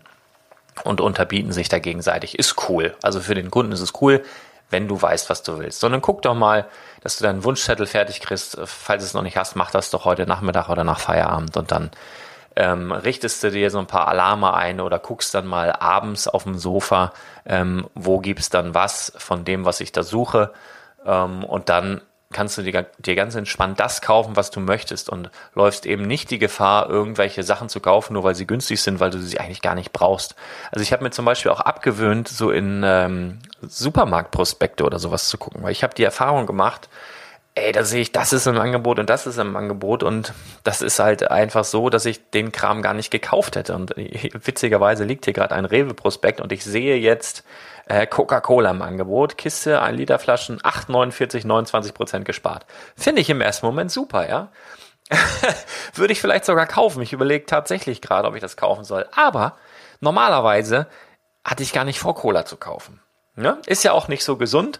und 0.83 1.01
unterbieten 1.01 1.51
sich 1.51 1.69
da 1.69 1.79
gegenseitig. 1.79 2.37
Ist 2.37 2.69
cool. 2.69 2.95
Also 3.01 3.19
für 3.19 3.33
den 3.33 3.49
Kunden 3.49 3.71
ist 3.71 3.81
es 3.81 3.93
cool, 3.99 4.23
wenn 4.69 4.87
du 4.87 5.01
weißt, 5.01 5.29
was 5.31 5.41
du 5.41 5.57
willst. 5.57 5.79
Sondern 5.79 6.01
guck 6.01 6.21
doch 6.21 6.35
mal, 6.35 6.67
dass 7.01 7.17
du 7.17 7.23
deinen 7.23 7.43
Wunschzettel 7.43 7.87
fertig 7.87 8.21
kriegst. 8.21 8.59
Falls 8.63 9.03
du 9.03 9.07
es 9.07 9.13
noch 9.15 9.23
nicht 9.23 9.37
hast, 9.37 9.55
mach 9.55 9.71
das 9.71 9.89
doch 9.89 10.05
heute 10.05 10.27
Nachmittag 10.27 10.69
oder 10.69 10.83
nach 10.83 10.99
Feierabend 10.99 11.57
und 11.57 11.71
dann 11.71 11.89
ähm, 12.59 12.91
richtest 12.91 13.41
du 13.41 13.51
dir 13.51 13.71
so 13.71 13.79
ein 13.79 13.87
paar 13.87 14.09
Alarme 14.09 14.53
ein 14.53 14.81
oder 14.81 14.99
guckst 14.99 15.33
dann 15.33 15.47
mal 15.47 15.71
abends 15.71 16.27
auf 16.27 16.43
dem 16.43 16.57
Sofa, 16.57 17.13
ähm, 17.45 17.87
wo 17.95 18.19
gibt's 18.19 18.49
dann 18.49 18.75
was 18.75 19.13
von 19.17 19.45
dem, 19.45 19.63
was 19.63 19.79
ich 19.79 19.93
da 19.93 20.03
suche. 20.03 20.51
Ähm, 21.05 21.45
und 21.45 21.69
dann 21.69 22.01
kannst 22.33 22.57
du 22.57 22.61
dir, 22.61 22.85
dir 22.97 23.15
ganz 23.15 23.35
entspannt 23.35 23.79
das 23.79 24.01
kaufen, 24.01 24.35
was 24.35 24.51
du 24.51 24.59
möchtest 24.59 25.09
und 25.09 25.31
läufst 25.55 25.85
eben 25.85 26.03
nicht 26.03 26.31
die 26.31 26.37
Gefahr, 26.37 26.89
irgendwelche 26.89 27.43
Sachen 27.43 27.69
zu 27.69 27.79
kaufen, 27.79 28.13
nur 28.13 28.25
weil 28.25 28.35
sie 28.35 28.45
günstig 28.45 28.81
sind, 28.81 28.99
weil 28.99 29.09
du 29.09 29.19
sie 29.19 29.39
eigentlich 29.39 29.61
gar 29.61 29.73
nicht 29.73 29.93
brauchst. 29.93 30.35
Also 30.69 30.83
ich 30.83 30.91
habe 30.91 31.03
mir 31.03 31.11
zum 31.11 31.23
Beispiel 31.23 31.51
auch 31.51 31.61
abgewöhnt, 31.61 32.27
so 32.27 32.51
in 32.51 32.83
ähm, 32.85 33.39
Supermarktprospekte 33.61 34.83
oder 34.83 34.99
sowas 34.99 35.29
zu 35.29 35.37
gucken, 35.37 35.63
weil 35.63 35.71
ich 35.71 35.81
habe 35.81 35.95
die 35.95 36.03
Erfahrung 36.03 36.45
gemacht, 36.45 36.89
ey, 37.59 37.71
da 37.71 37.83
sehe 37.83 38.01
ich, 38.01 38.11
das 38.11 38.33
ist 38.33 38.47
im 38.47 38.57
Angebot 38.59 38.99
und 38.99 39.09
das 39.09 39.27
ist 39.27 39.37
im 39.37 39.55
Angebot 39.55 40.03
und 40.03 40.33
das 40.63 40.81
ist 40.81 40.99
halt 40.99 41.29
einfach 41.29 41.63
so, 41.63 41.89
dass 41.89 42.05
ich 42.05 42.29
den 42.31 42.51
Kram 42.51 42.81
gar 42.81 42.93
nicht 42.93 43.11
gekauft 43.11 43.55
hätte. 43.55 43.75
Und 43.75 43.95
witzigerweise 43.97 45.03
liegt 45.03 45.25
hier 45.25 45.33
gerade 45.33 45.55
ein 45.55 45.65
Rewe-Prospekt 45.65 46.41
und 46.41 46.51
ich 46.51 46.63
sehe 46.63 46.97
jetzt 46.97 47.43
äh, 47.87 48.07
Coca-Cola 48.07 48.71
im 48.71 48.81
Angebot, 48.81 49.37
Kiste, 49.37 49.81
1 49.81 49.97
Liter 49.97 50.19
Flaschen, 50.19 50.59
8,49, 50.59 51.45
29 51.45 51.93
Prozent 51.93 52.25
gespart. 52.25 52.65
Finde 52.95 53.21
ich 53.21 53.29
im 53.29 53.41
ersten 53.41 53.65
Moment 53.65 53.91
super, 53.91 54.27
ja. 54.27 54.51
Würde 55.95 56.13
ich 56.13 56.21
vielleicht 56.21 56.45
sogar 56.45 56.67
kaufen. 56.67 57.01
Ich 57.01 57.13
überlege 57.13 57.45
tatsächlich 57.45 58.01
gerade, 58.01 58.27
ob 58.27 58.35
ich 58.35 58.41
das 58.41 58.57
kaufen 58.57 58.83
soll. 58.83 59.07
Aber 59.15 59.57
normalerweise 60.01 60.87
hatte 61.43 61.63
ich 61.63 61.73
gar 61.73 61.83
nicht 61.83 61.99
vor, 61.99 62.15
Cola 62.15 62.45
zu 62.45 62.57
kaufen. 62.57 63.01
Ja? 63.35 63.57
Ist 63.65 63.83
ja 63.83 63.91
auch 63.93 64.07
nicht 64.07 64.23
so 64.23 64.37
gesund. 64.37 64.79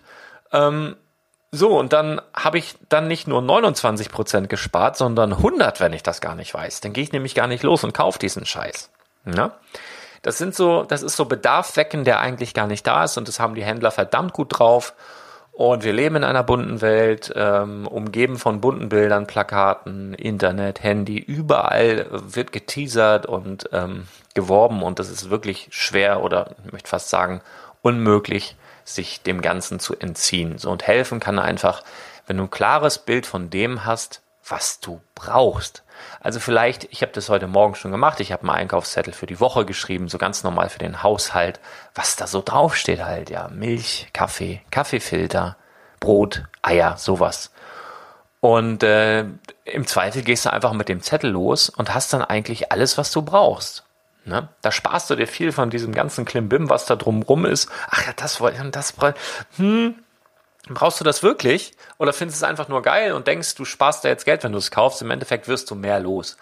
Ähm, 0.52 0.96
so, 1.51 1.79
und 1.79 1.94
dann 1.94 2.22
habe 2.34 2.60
ich 2.60 2.75
dann 2.89 3.08
nicht 3.08 3.27
nur 3.27 3.41
29 3.41 4.12
Prozent 4.12 4.50
gespart, 4.50 4.98
sondern 4.98 5.34
100, 5.34 5.79
wenn 5.79 5.94
ich 5.94 6.03
das 6.03 6.22
gar 6.22 6.36
nicht 6.36 6.53
weiß. 6.53 6.82
Dann 6.82 6.94
gehe 6.94 7.03
ich 7.03 7.12
nämlich 7.12 7.34
gar 7.34 7.48
nicht 7.48 7.63
los 7.63 7.84
und 7.84 7.94
kaufe 7.94 8.20
diesen 8.20 8.46
Scheiß. 8.46 8.91
Ja? 9.25 9.53
Das 10.22 10.38
sind 10.38 10.53
so, 10.53 10.84
das 10.84 11.01
ist 11.01 11.15
so 11.15 11.25
Bedarf 11.25 11.75
wecken, 11.75 12.03
der 12.03 12.20
eigentlich 12.20 12.53
gar 12.53 12.68
nicht 12.68 12.86
da 12.86 13.06
ist 13.06 13.18
und 13.18 13.27
das 13.27 13.39
haben 13.39 13.56
die 13.56 13.63
Händler 13.63 13.89
verdammt 13.91 14.34
gut 14.34 14.60
drauf. 14.60 14.94
Und 15.51 15.84
wir 15.84 15.91
leben 15.91 16.18
in 16.18 16.24
einer 16.24 16.44
bunten 16.44 16.82
Welt, 16.82 17.34
ähm, 17.36 17.86
umgeben 17.86 18.38
von 18.38 18.62
bunten 18.62 18.88
Bildern, 18.88 19.27
Plakaten, 19.27 20.13
Internet, 20.13 20.84
Handy, 20.84 21.18
überall 21.18 22.06
wird 22.12 22.53
geteasert 22.53 23.25
und 23.25 23.70
ähm, 23.74 24.08
geworben 24.36 24.84
und 24.84 25.00
das 25.00 25.10
ist 25.10 25.29
wirklich 25.29 25.68
schwer 25.72 26.24
oder 26.24 26.51
ich 26.65 26.72
möchte 26.72 26.89
fast 26.89 27.10
sagen 27.10 27.41
unmöglich, 27.82 28.56
sich 28.84 29.22
dem 29.22 29.42
Ganzen 29.42 29.80
zu 29.80 29.98
entziehen. 29.98 30.58
So 30.58 30.70
und 30.72 30.86
helfen 30.88 31.20
kann 31.20 31.40
einfach, 31.40 31.84
wenn 32.28 32.38
du 32.38 32.44
ein 32.44 32.52
klares 32.52 33.00
Bild 33.00 33.26
von 33.26 33.50
dem 33.50 33.86
hast, 33.86 34.22
was 34.48 34.80
du 34.80 35.02
brauchst. 35.16 35.84
Also 36.22 36.40
vielleicht, 36.40 36.86
ich 36.92 37.02
habe 37.02 37.12
das 37.12 37.30
heute 37.30 37.48
Morgen 37.48 37.76
schon 37.76 37.92
gemacht, 37.92 38.20
ich 38.20 38.32
habe 38.32 38.44
einen 38.44 38.52
Einkaufszettel 38.52 39.14
für 39.14 39.26
die 39.26 39.40
Woche 39.40 39.66
geschrieben, 39.66 40.08
so 40.08 40.18
ganz 40.18 40.44
normal 40.44 40.70
für 40.70 40.80
den 40.80 41.04
Haushalt, 41.04 41.60
was 41.94 42.16
da 42.16 42.28
so 42.28 42.42
draufsteht 42.42 43.04
halt, 43.04 43.30
ja, 43.30 43.50
Milch, 43.50 44.08
Kaffee, 44.14 44.62
Kaffeefilter, 44.72 45.58
Brot, 46.00 46.44
Eier, 46.62 46.98
sowas. 46.98 47.52
Und 48.42 48.84
äh, 48.84 49.26
im 49.66 49.86
Zweifel 49.86 50.22
gehst 50.22 50.46
du 50.46 50.54
einfach 50.54 50.72
mit 50.74 50.88
dem 50.88 51.02
Zettel 51.02 51.32
los 51.32 51.70
und 51.70 51.94
hast 51.94 52.14
dann 52.14 52.24
eigentlich 52.24 52.72
alles, 52.72 52.98
was 52.98 53.12
du 53.12 53.22
brauchst. 53.22 53.84
Ne? 54.30 54.48
Da 54.62 54.72
sparst 54.72 55.10
du 55.10 55.16
dir 55.16 55.28
viel 55.28 55.52
von 55.52 55.70
diesem 55.70 55.94
ganzen 55.94 56.24
Klimbim, 56.24 56.70
was 56.70 56.86
da 56.86 56.96
drumrum 56.96 57.46
ist. 57.46 57.70
Ach 57.90 58.06
ja, 58.06 58.14
das 58.16 58.40
wollte 58.40 58.64
ich, 58.64 58.72
das 58.72 58.94
hm, 59.58 59.96
Brauchst 60.68 61.00
du 61.00 61.04
das 61.04 61.24
wirklich? 61.24 61.74
Oder 61.98 62.14
findest 62.14 62.42
du 62.42 62.46
es 62.46 62.50
einfach 62.50 62.68
nur 62.68 62.82
geil 62.84 63.14
und 63.14 63.28
denkst, 63.28 63.56
du 63.56 63.66
sparst 63.66 64.06
da 64.06 64.10
jetzt 64.10 64.26
Geld, 64.26 64.44
wenn 64.44 64.52
du 64.52 64.60
es 64.60 64.72
kaufst? 64.72 65.02
Im 65.02 65.10
Endeffekt 65.10 65.48
wirst 65.48 65.72
du 65.72 65.76
mehr 65.76 66.00
los. 66.00 66.38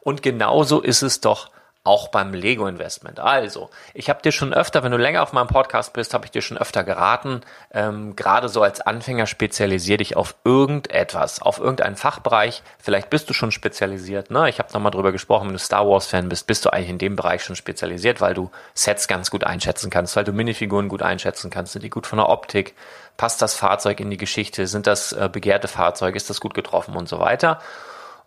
Und 0.00 0.22
genauso 0.22 0.80
ist 0.80 1.02
es 1.02 1.20
doch 1.20 1.50
auch 1.82 2.08
beim 2.08 2.34
Lego 2.34 2.66
Investment. 2.66 3.20
Also, 3.20 3.70
ich 3.94 4.10
habe 4.10 4.20
dir 4.20 4.32
schon 4.32 4.52
öfter, 4.52 4.82
wenn 4.82 4.92
du 4.92 4.98
länger 4.98 5.22
auf 5.22 5.32
meinem 5.32 5.46
Podcast 5.46 5.94
bist, 5.94 6.12
habe 6.12 6.26
ich 6.26 6.30
dir 6.30 6.42
schon 6.42 6.58
öfter 6.58 6.84
geraten, 6.84 7.40
ähm, 7.72 8.14
gerade 8.16 8.50
so 8.50 8.62
als 8.62 8.82
Anfänger 8.82 9.26
spezialisier 9.26 9.96
dich 9.96 10.14
auf 10.14 10.34
irgendetwas, 10.44 11.40
auf 11.40 11.58
irgendeinen 11.58 11.96
Fachbereich. 11.96 12.62
Vielleicht 12.78 13.08
bist 13.08 13.30
du 13.30 13.32
schon 13.32 13.50
spezialisiert. 13.50 14.30
Ne? 14.30 14.50
Ich 14.50 14.58
habe 14.58 14.70
nochmal 14.74 14.92
drüber 14.92 15.10
gesprochen, 15.10 15.46
wenn 15.46 15.54
du 15.54 15.58
Star 15.58 15.88
Wars 15.88 16.06
Fan 16.06 16.28
bist, 16.28 16.46
bist 16.46 16.66
du 16.66 16.70
eigentlich 16.70 16.90
in 16.90 16.98
dem 16.98 17.16
Bereich 17.16 17.42
schon 17.42 17.56
spezialisiert, 17.56 18.20
weil 18.20 18.34
du 18.34 18.50
Sets 18.74 19.08
ganz 19.08 19.30
gut 19.30 19.44
einschätzen 19.44 19.88
kannst, 19.88 20.16
weil 20.16 20.24
du 20.24 20.32
Minifiguren 20.32 20.88
gut 20.88 21.02
einschätzen 21.02 21.50
kannst, 21.50 21.72
sind 21.72 21.82
die 21.82 21.90
gut 21.90 22.06
von 22.06 22.18
der 22.18 22.28
Optik, 22.28 22.74
passt 23.16 23.40
das 23.40 23.54
Fahrzeug 23.54 24.00
in 24.00 24.10
die 24.10 24.18
Geschichte, 24.18 24.66
sind 24.66 24.86
das 24.86 25.12
äh, 25.12 25.30
begehrte 25.32 25.68
Fahrzeuge, 25.68 26.18
ist 26.18 26.28
das 26.28 26.40
gut 26.40 26.52
getroffen 26.52 26.94
und 26.94 27.08
so 27.08 27.20
weiter. 27.20 27.58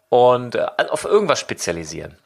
Und 0.09 0.55
äh, 0.55 0.65
auf 0.89 1.05
irgendwas 1.05 1.39
spezialisieren. 1.39 2.17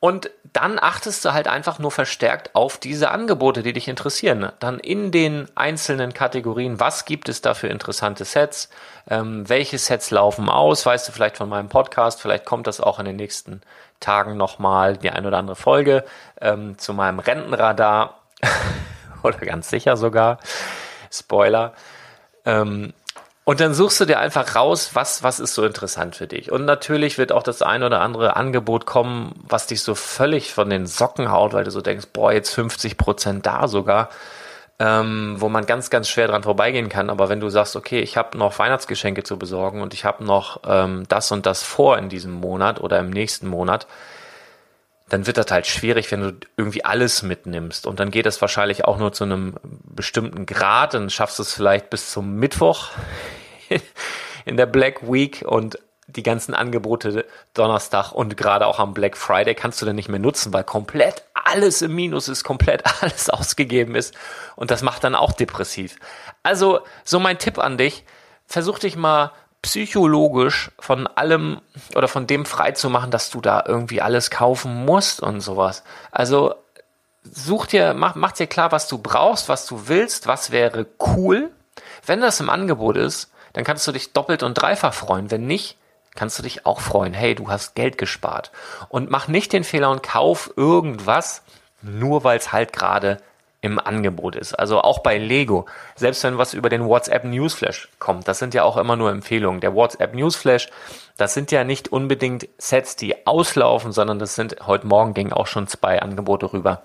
Und 0.00 0.30
dann 0.54 0.78
achtest 0.78 1.24
du 1.26 1.34
halt 1.34 1.46
einfach 1.46 1.78
nur 1.78 1.90
verstärkt 1.90 2.54
auf 2.54 2.78
diese 2.78 3.10
Angebote, 3.10 3.62
die 3.62 3.74
dich 3.74 3.86
interessieren. 3.86 4.50
Dann 4.58 4.78
in 4.78 5.12
den 5.12 5.46
einzelnen 5.54 6.14
Kategorien, 6.14 6.80
was 6.80 7.04
gibt 7.04 7.28
es 7.28 7.42
da 7.42 7.52
für 7.52 7.68
interessante 7.68 8.24
Sets? 8.24 8.70
Ähm, 9.08 9.46
welche 9.48 9.76
Sets 9.76 10.10
laufen 10.10 10.48
aus? 10.48 10.86
Weißt 10.86 11.06
du 11.06 11.12
vielleicht 11.12 11.36
von 11.36 11.50
meinem 11.50 11.68
Podcast? 11.68 12.22
Vielleicht 12.22 12.46
kommt 12.46 12.66
das 12.66 12.80
auch 12.80 12.98
in 12.98 13.04
den 13.04 13.16
nächsten 13.16 13.60
Tagen 14.00 14.38
nochmal 14.38 14.96
die 14.96 15.10
ein 15.10 15.26
oder 15.26 15.36
andere 15.36 15.56
Folge 15.56 16.04
ähm, 16.40 16.78
zu 16.78 16.94
meinem 16.94 17.18
Rentenradar. 17.18 18.22
oder 19.22 19.38
ganz 19.38 19.68
sicher 19.68 19.98
sogar. 19.98 20.38
Spoiler. 21.12 21.74
Ähm, 22.46 22.94
und 23.44 23.60
dann 23.60 23.74
suchst 23.74 24.00
du 24.00 24.04
dir 24.04 24.18
einfach 24.18 24.54
raus, 24.54 24.90
was, 24.94 25.22
was 25.22 25.40
ist 25.40 25.54
so 25.54 25.64
interessant 25.64 26.14
für 26.14 26.26
dich. 26.26 26.52
Und 26.52 26.66
natürlich 26.66 27.18
wird 27.18 27.32
auch 27.32 27.42
das 27.42 27.62
ein 27.62 27.82
oder 27.82 28.00
andere 28.00 28.36
Angebot 28.36 28.86
kommen, 28.86 29.34
was 29.48 29.66
dich 29.66 29.82
so 29.82 29.94
völlig 29.94 30.52
von 30.52 30.68
den 30.70 30.86
Socken 30.86 31.32
haut, 31.32 31.52
weil 31.52 31.64
du 31.64 31.70
so 31.70 31.80
denkst, 31.80 32.08
boah, 32.12 32.32
jetzt 32.32 32.50
50 32.50 32.96
Prozent 32.96 33.46
da 33.46 33.66
sogar, 33.66 34.10
ähm, 34.78 35.36
wo 35.38 35.48
man 35.48 35.66
ganz, 35.66 35.90
ganz 35.90 36.08
schwer 36.08 36.28
dran 36.28 36.42
vorbeigehen 36.42 36.90
kann. 36.90 37.10
Aber 37.10 37.28
wenn 37.28 37.40
du 37.40 37.48
sagst, 37.48 37.76
okay, 37.76 38.00
ich 38.00 38.16
habe 38.16 38.36
noch 38.36 38.58
Weihnachtsgeschenke 38.58 39.22
zu 39.22 39.38
besorgen 39.38 39.80
und 39.80 39.94
ich 39.94 40.04
habe 40.04 40.22
noch 40.22 40.60
ähm, 40.66 41.04
das 41.08 41.32
und 41.32 41.46
das 41.46 41.62
vor 41.62 41.98
in 41.98 42.08
diesem 42.08 42.32
Monat 42.32 42.80
oder 42.80 42.98
im 42.98 43.10
nächsten 43.10 43.48
Monat, 43.48 43.86
dann 45.10 45.26
wird 45.26 45.36
das 45.36 45.50
halt 45.50 45.66
schwierig, 45.66 46.10
wenn 46.12 46.20
du 46.20 46.32
irgendwie 46.56 46.84
alles 46.84 47.22
mitnimmst. 47.22 47.86
Und 47.86 48.00
dann 48.00 48.10
geht 48.10 48.26
es 48.26 48.40
wahrscheinlich 48.40 48.84
auch 48.84 48.96
nur 48.96 49.12
zu 49.12 49.24
einem 49.24 49.56
bestimmten 49.62 50.46
Grad. 50.46 50.94
Dann 50.94 51.10
schaffst 51.10 51.38
du 51.38 51.42
es 51.42 51.52
vielleicht 51.52 51.90
bis 51.90 52.12
zum 52.12 52.36
Mittwoch 52.36 52.90
in 54.44 54.56
der 54.56 54.66
Black 54.66 55.02
Week 55.02 55.44
und 55.46 55.78
die 56.06 56.22
ganzen 56.22 56.54
Angebote 56.54 57.24
Donnerstag 57.54 58.12
und 58.12 58.36
gerade 58.36 58.66
auch 58.66 58.78
am 58.78 58.94
Black 58.94 59.16
Friday 59.16 59.54
kannst 59.54 59.80
du 59.80 59.86
dann 59.86 59.96
nicht 59.96 60.08
mehr 60.08 60.18
nutzen, 60.18 60.52
weil 60.52 60.64
komplett 60.64 61.24
alles 61.34 61.82
im 61.82 61.94
Minus 61.94 62.28
ist, 62.28 62.44
komplett 62.44 62.82
alles 63.02 63.30
ausgegeben 63.30 63.94
ist. 63.94 64.14
Und 64.56 64.70
das 64.70 64.82
macht 64.82 65.04
dann 65.04 65.14
auch 65.14 65.32
depressiv. 65.32 65.96
Also, 66.42 66.80
so 67.04 67.18
mein 67.20 67.38
Tipp 67.38 67.58
an 67.58 67.78
dich, 67.78 68.04
versuch 68.46 68.78
dich 68.78 68.96
mal 68.96 69.32
psychologisch 69.62 70.70
von 70.78 71.06
allem 71.06 71.60
oder 71.94 72.08
von 72.08 72.26
dem 72.26 72.46
frei 72.46 72.72
zu 72.72 72.88
machen, 72.90 73.10
dass 73.10 73.30
du 73.30 73.40
da 73.40 73.64
irgendwie 73.66 74.00
alles 74.00 74.30
kaufen 74.30 74.84
musst 74.84 75.20
und 75.20 75.40
sowas. 75.40 75.82
Also 76.10 76.54
such 77.22 77.66
dir, 77.66 77.94
mach, 77.94 78.14
mach 78.14 78.32
dir 78.32 78.46
klar, 78.46 78.72
was 78.72 78.88
du 78.88 78.98
brauchst, 78.98 79.48
was 79.48 79.66
du 79.66 79.88
willst, 79.88 80.26
was 80.26 80.50
wäre 80.50 80.86
cool. 81.14 81.50
Wenn 82.06 82.20
das 82.20 82.40
im 82.40 82.50
Angebot 82.50 82.96
ist, 82.96 83.30
dann 83.52 83.64
kannst 83.64 83.86
du 83.86 83.92
dich 83.92 84.12
doppelt 84.12 84.42
und 84.42 84.54
dreifach 84.54 84.94
freuen. 84.94 85.30
Wenn 85.30 85.46
nicht, 85.46 85.76
kannst 86.14 86.38
du 86.38 86.42
dich 86.42 86.66
auch 86.66 86.80
freuen. 86.80 87.12
Hey, 87.12 87.34
du 87.34 87.48
hast 87.48 87.74
Geld 87.74 87.98
gespart. 87.98 88.50
Und 88.88 89.10
mach 89.10 89.28
nicht 89.28 89.52
den 89.52 89.64
Fehler 89.64 89.90
und 89.90 90.02
kauf 90.02 90.52
irgendwas, 90.56 91.42
nur 91.82 92.24
weil 92.24 92.38
es 92.38 92.52
halt 92.52 92.72
gerade 92.72 93.18
im 93.62 93.78
Angebot 93.78 94.36
ist. 94.36 94.54
Also 94.54 94.80
auch 94.80 95.00
bei 95.00 95.18
Lego. 95.18 95.66
Selbst 95.94 96.24
wenn 96.24 96.38
was 96.38 96.54
über 96.54 96.68
den 96.68 96.86
WhatsApp 96.86 97.24
Newsflash 97.24 97.88
kommt, 97.98 98.26
das 98.26 98.38
sind 98.38 98.54
ja 98.54 98.62
auch 98.62 98.76
immer 98.76 98.96
nur 98.96 99.10
Empfehlungen. 99.10 99.60
Der 99.60 99.74
WhatsApp 99.74 100.14
Newsflash, 100.14 100.68
das 101.16 101.34
sind 101.34 101.52
ja 101.52 101.64
nicht 101.64 101.88
unbedingt 101.88 102.48
Sets, 102.58 102.96
die 102.96 103.26
auslaufen, 103.26 103.92
sondern 103.92 104.18
das 104.18 104.34
sind, 104.34 104.56
heute 104.66 104.86
Morgen 104.86 105.14
gingen 105.14 105.32
auch 105.32 105.46
schon 105.46 105.66
zwei 105.66 106.00
Angebote 106.00 106.52
rüber. 106.52 106.82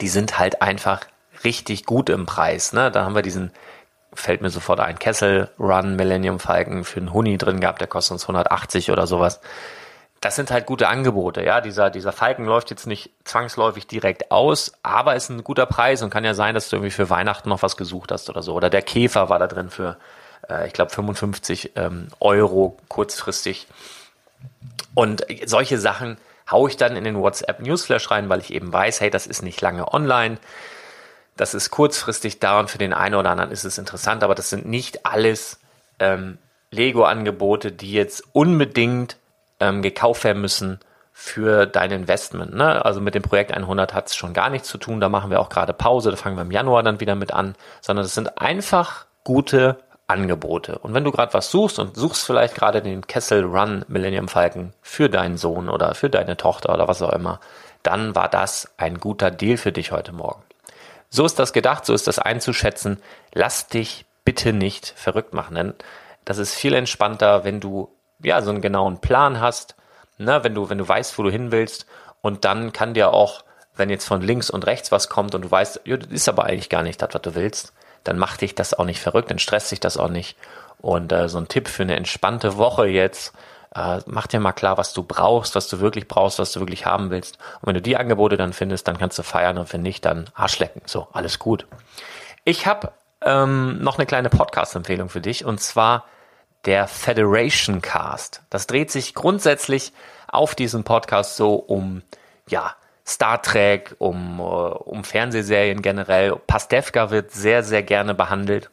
Die 0.00 0.08
sind 0.08 0.38
halt 0.38 0.60
einfach 0.60 1.00
richtig 1.44 1.86
gut 1.86 2.10
im 2.10 2.26
Preis. 2.26 2.72
Ne? 2.72 2.90
Da 2.90 3.04
haben 3.04 3.14
wir 3.14 3.22
diesen 3.22 3.52
fällt 4.16 4.40
mir 4.40 4.50
sofort 4.50 4.80
ein, 4.80 4.98
Kessel 4.98 5.50
Run 5.58 5.96
Millennium 5.96 6.38
Falcon 6.38 6.84
für 6.84 7.00
einen 7.00 7.12
Huni 7.12 7.38
drin 7.38 7.60
gehabt, 7.60 7.80
der 7.80 7.88
kostet 7.88 8.12
uns 8.12 8.24
180 8.24 8.90
oder 8.90 9.06
sowas. 9.06 9.40
Das 10.20 10.34
sind 10.34 10.50
halt 10.50 10.66
gute 10.66 10.88
Angebote, 10.88 11.44
ja. 11.44 11.60
Dieser, 11.60 11.90
dieser 11.90 12.12
Falken 12.12 12.46
läuft 12.46 12.70
jetzt 12.70 12.86
nicht 12.86 13.10
zwangsläufig 13.24 13.86
direkt 13.86 14.30
aus, 14.30 14.72
aber 14.82 15.14
ist 15.14 15.28
ein 15.28 15.44
guter 15.44 15.66
Preis 15.66 16.02
und 16.02 16.10
kann 16.10 16.24
ja 16.24 16.34
sein, 16.34 16.54
dass 16.54 16.68
du 16.68 16.76
irgendwie 16.76 16.90
für 16.90 17.10
Weihnachten 17.10 17.48
noch 17.48 17.62
was 17.62 17.76
gesucht 17.76 18.10
hast 18.10 18.30
oder 18.30 18.42
so. 18.42 18.54
Oder 18.54 18.70
der 18.70 18.82
Käfer 18.82 19.28
war 19.28 19.38
da 19.38 19.46
drin 19.46 19.70
für, 19.70 19.96
äh, 20.48 20.66
ich 20.66 20.72
glaube, 20.72 20.90
55 20.90 21.72
ähm, 21.76 22.08
Euro 22.18 22.78
kurzfristig. 22.88 23.66
Und 24.94 25.26
solche 25.44 25.78
Sachen 25.78 26.16
haue 26.50 26.70
ich 26.70 26.76
dann 26.76 26.96
in 26.96 27.04
den 27.04 27.18
WhatsApp 27.18 27.60
Newsflash 27.60 28.10
rein, 28.10 28.28
weil 28.28 28.40
ich 28.40 28.52
eben 28.52 28.72
weiß, 28.72 29.00
hey, 29.00 29.10
das 29.10 29.26
ist 29.26 29.42
nicht 29.42 29.60
lange 29.60 29.92
online 29.92 30.38
das 31.36 31.54
ist 31.54 31.70
kurzfristig 31.70 32.40
da 32.40 32.58
und 32.58 32.70
für 32.70 32.78
den 32.78 32.92
einen 32.92 33.14
oder 33.14 33.30
anderen 33.30 33.50
ist 33.50 33.64
es 33.64 33.78
interessant, 33.78 34.22
aber 34.22 34.34
das 34.34 34.50
sind 34.50 34.66
nicht 34.66 35.04
alles 35.04 35.60
ähm, 35.98 36.38
Lego-Angebote, 36.70 37.72
die 37.72 37.92
jetzt 37.92 38.24
unbedingt 38.32 39.16
ähm, 39.60 39.82
gekauft 39.82 40.24
werden 40.24 40.40
müssen 40.40 40.80
für 41.12 41.66
dein 41.66 41.92
Investment. 41.92 42.54
Ne? 42.54 42.84
Also 42.84 43.00
mit 43.00 43.14
dem 43.14 43.22
Projekt 43.22 43.50
100 43.50 43.94
hat 43.94 44.08
es 44.08 44.16
schon 44.16 44.34
gar 44.34 44.50
nichts 44.50 44.68
zu 44.68 44.76
tun, 44.76 45.00
da 45.00 45.08
machen 45.08 45.30
wir 45.30 45.40
auch 45.40 45.48
gerade 45.48 45.72
Pause, 45.72 46.10
da 46.10 46.16
fangen 46.16 46.36
wir 46.36 46.42
im 46.42 46.50
Januar 46.50 46.82
dann 46.82 47.00
wieder 47.00 47.14
mit 47.14 47.32
an, 47.32 47.54
sondern 47.80 48.04
es 48.04 48.14
sind 48.14 48.40
einfach 48.40 49.06
gute 49.24 49.78
Angebote. 50.08 50.78
Und 50.78 50.94
wenn 50.94 51.04
du 51.04 51.10
gerade 51.10 51.34
was 51.34 51.50
suchst 51.50 51.78
und 51.78 51.96
suchst 51.96 52.24
vielleicht 52.24 52.54
gerade 52.54 52.82
den 52.82 53.06
Kessel 53.06 53.44
Run 53.44 53.84
Millennium 53.88 54.28
Falcon 54.28 54.72
für 54.82 55.08
deinen 55.08 55.38
Sohn 55.38 55.68
oder 55.68 55.94
für 55.94 56.10
deine 56.10 56.36
Tochter 56.36 56.74
oder 56.74 56.86
was 56.86 57.02
auch 57.02 57.12
immer, 57.12 57.40
dann 57.82 58.14
war 58.14 58.28
das 58.28 58.72
ein 58.76 58.98
guter 58.98 59.30
Deal 59.30 59.56
für 59.56 59.72
dich 59.72 59.92
heute 59.92 60.12
Morgen. 60.12 60.42
So 61.08 61.24
ist 61.24 61.38
das 61.38 61.52
gedacht, 61.52 61.86
so 61.86 61.94
ist 61.94 62.06
das 62.06 62.18
einzuschätzen. 62.18 62.98
Lass 63.32 63.68
dich 63.68 64.04
bitte 64.24 64.52
nicht 64.52 64.92
verrückt 64.96 65.32
machen, 65.32 65.54
denn 65.54 65.74
das 66.24 66.38
ist 66.38 66.54
viel 66.54 66.74
entspannter, 66.74 67.44
wenn 67.44 67.60
du 67.60 67.88
ja 68.22 68.42
so 68.42 68.50
einen 68.50 68.62
genauen 68.62 69.00
Plan 69.00 69.40
hast, 69.40 69.74
ne, 70.18 70.42
wenn 70.44 70.54
du 70.54 70.68
wenn 70.70 70.78
du 70.78 70.88
weißt, 70.88 71.18
wo 71.18 71.22
du 71.22 71.30
hin 71.30 71.52
willst 71.52 71.86
und 72.22 72.44
dann 72.44 72.72
kann 72.72 72.94
dir 72.94 73.12
auch, 73.12 73.44
wenn 73.76 73.90
jetzt 73.90 74.06
von 74.06 74.22
links 74.22 74.50
und 74.50 74.66
rechts 74.66 74.90
was 74.92 75.08
kommt 75.08 75.34
und 75.34 75.42
du 75.42 75.50
weißt, 75.50 75.82
ja, 75.84 75.96
das 75.96 76.10
ist 76.10 76.28
aber 76.28 76.44
eigentlich 76.44 76.68
gar 76.68 76.82
nicht 76.82 77.00
das, 77.02 77.10
was 77.12 77.22
du 77.22 77.34
willst, 77.34 77.72
dann 78.04 78.18
macht 78.18 78.40
dich 78.40 78.54
das 78.54 78.74
auch 78.74 78.84
nicht 78.84 79.00
verrückt, 79.00 79.30
dann 79.30 79.38
stresst 79.38 79.70
dich 79.70 79.80
das 79.80 79.96
auch 79.96 80.08
nicht. 80.08 80.36
Und 80.78 81.12
äh, 81.12 81.28
so 81.28 81.38
ein 81.38 81.48
Tipp 81.48 81.68
für 81.68 81.82
eine 81.82 81.96
entspannte 81.96 82.56
Woche 82.56 82.86
jetzt, 82.86 83.34
äh, 83.74 84.00
mach 84.06 84.26
dir 84.26 84.40
mal 84.40 84.52
klar, 84.52 84.78
was 84.78 84.92
du 84.92 85.02
brauchst, 85.02 85.54
was 85.54 85.68
du 85.68 85.80
wirklich 85.80 86.08
brauchst, 86.08 86.38
was 86.38 86.52
du 86.52 86.60
wirklich 86.60 86.86
haben 86.86 87.10
willst. 87.10 87.38
Und 87.60 87.68
wenn 87.68 87.74
du 87.74 87.82
die 87.82 87.96
Angebote 87.96 88.36
dann 88.36 88.52
findest, 88.52 88.88
dann 88.88 88.98
kannst 88.98 89.18
du 89.18 89.22
feiern 89.22 89.58
und 89.58 89.72
wenn 89.72 89.82
nicht, 89.82 90.04
dann 90.04 90.30
Arschlecken. 90.34 90.82
So, 90.86 91.08
alles 91.12 91.38
gut. 91.38 91.66
Ich 92.44 92.66
habe 92.66 92.92
ähm, 93.22 93.82
noch 93.82 93.98
eine 93.98 94.06
kleine 94.06 94.30
Podcast-Empfehlung 94.30 95.08
für 95.08 95.20
dich 95.20 95.44
und 95.44 95.60
zwar 95.60 96.04
der 96.66 96.88
Federation 96.88 97.80
Cast. 97.80 98.42
Das 98.50 98.66
dreht 98.66 98.90
sich 98.90 99.14
grundsätzlich 99.14 99.92
auf 100.28 100.54
diesem 100.54 100.84
Podcast 100.84 101.36
so 101.36 101.54
um, 101.54 102.02
ja, 102.48 102.74
Star 103.06 103.40
Trek, 103.40 103.94
um, 103.98 104.40
äh, 104.40 104.42
um 104.42 105.04
Fernsehserien 105.04 105.80
generell. 105.80 106.36
Pastewka 106.46 107.10
wird 107.10 107.30
sehr, 107.30 107.62
sehr 107.62 107.82
gerne 107.82 108.14
behandelt. 108.14 108.68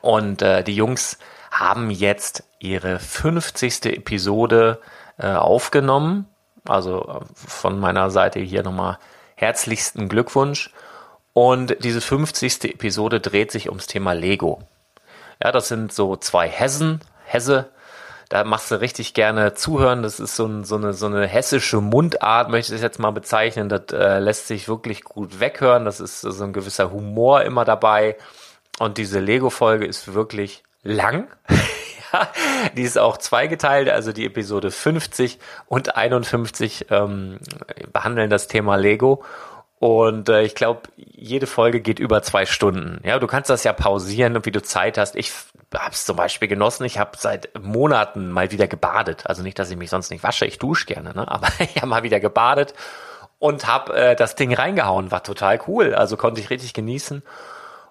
Und 0.00 0.42
äh, 0.42 0.64
die 0.64 0.74
Jungs 0.74 1.18
haben 1.52 1.90
jetzt 1.90 2.42
ihre 2.58 2.98
50. 2.98 3.86
Episode 3.86 4.80
äh, 5.18 5.28
aufgenommen. 5.28 6.26
Also 6.66 7.02
äh, 7.02 7.24
von 7.34 7.78
meiner 7.78 8.10
Seite 8.10 8.40
hier 8.40 8.64
nochmal 8.64 8.98
herzlichsten 9.36 10.08
Glückwunsch. 10.08 10.72
Und 11.32 11.76
diese 11.84 12.00
50. 12.00 12.64
Episode 12.64 13.20
dreht 13.20 13.52
sich 13.52 13.68
ums 13.68 13.86
Thema 13.86 14.12
Lego. 14.12 14.62
Ja, 15.42 15.52
das 15.52 15.68
sind 15.68 15.92
so 15.92 16.16
zwei 16.16 16.48
Hessen, 16.48 17.00
Hesse. 17.24 17.70
Da 18.28 18.42
machst 18.42 18.70
du 18.70 18.80
richtig 18.80 19.14
gerne 19.14 19.54
zuhören. 19.54 20.02
Das 20.02 20.18
ist 20.18 20.34
so, 20.34 20.46
ein, 20.46 20.64
so, 20.64 20.76
eine, 20.76 20.94
so 20.94 21.06
eine 21.06 21.26
hessische 21.26 21.80
Mundart, 21.80 22.50
möchte 22.50 22.74
ich 22.74 22.82
jetzt 22.82 22.98
mal 22.98 23.12
bezeichnen. 23.12 23.68
Das 23.68 23.92
äh, 23.92 24.18
lässt 24.18 24.48
sich 24.48 24.68
wirklich 24.68 25.04
gut 25.04 25.38
weghören. 25.38 25.84
Das 25.84 26.00
ist 26.00 26.22
so 26.22 26.44
ein 26.44 26.52
gewisser 26.52 26.90
Humor 26.90 27.42
immer 27.42 27.64
dabei. 27.64 28.16
Und 28.80 28.98
diese 28.98 29.20
Lego-Folge 29.20 29.86
ist 29.86 30.12
wirklich 30.12 30.64
lang. 30.82 31.28
die 32.76 32.82
ist 32.82 32.98
auch 32.98 33.16
zweigeteilt, 33.16 33.88
also 33.88 34.12
die 34.12 34.26
Episode 34.26 34.70
50 34.70 35.38
und 35.66 35.96
51 35.96 36.86
ähm, 36.90 37.38
behandeln 37.92 38.30
das 38.30 38.48
Thema 38.48 38.76
Lego. 38.76 39.22
Und 39.78 40.28
äh, 40.28 40.42
ich 40.42 40.54
glaube, 40.54 40.82
jede 40.96 41.46
Folge 41.46 41.80
geht 41.80 41.98
über 41.98 42.22
zwei 42.22 42.46
Stunden. 42.46 43.00
Ja, 43.04 43.18
du 43.18 43.26
kannst 43.26 43.50
das 43.50 43.64
ja 43.64 43.72
pausieren, 43.72 44.44
wie 44.44 44.50
du 44.50 44.62
Zeit 44.62 44.96
hast. 44.96 45.16
Ich 45.16 45.32
habe 45.74 45.92
es 45.92 46.06
zum 46.06 46.16
Beispiel 46.16 46.48
genossen. 46.48 46.84
Ich 46.84 46.98
habe 46.98 47.18
seit 47.18 47.50
Monaten 47.60 48.30
mal 48.30 48.50
wieder 48.50 48.68
gebadet. 48.68 49.24
Also 49.26 49.42
nicht, 49.42 49.58
dass 49.58 49.70
ich 49.70 49.76
mich 49.76 49.90
sonst 49.90 50.10
nicht 50.10 50.22
wasche. 50.22 50.46
Ich 50.46 50.58
dusche 50.58 50.86
gerne, 50.86 51.12
ne? 51.14 51.30
aber 51.30 51.48
ich 51.58 51.76
habe 51.76 51.88
mal 51.88 52.02
wieder 52.02 52.20
gebadet 52.20 52.74
und 53.38 53.66
habe 53.66 53.94
äh, 53.94 54.16
das 54.16 54.34
Ding 54.34 54.54
reingehauen. 54.54 55.10
War 55.10 55.22
total 55.22 55.60
cool. 55.66 55.94
Also 55.94 56.16
konnte 56.16 56.40
ich 56.40 56.48
richtig 56.48 56.72
genießen. 56.72 57.22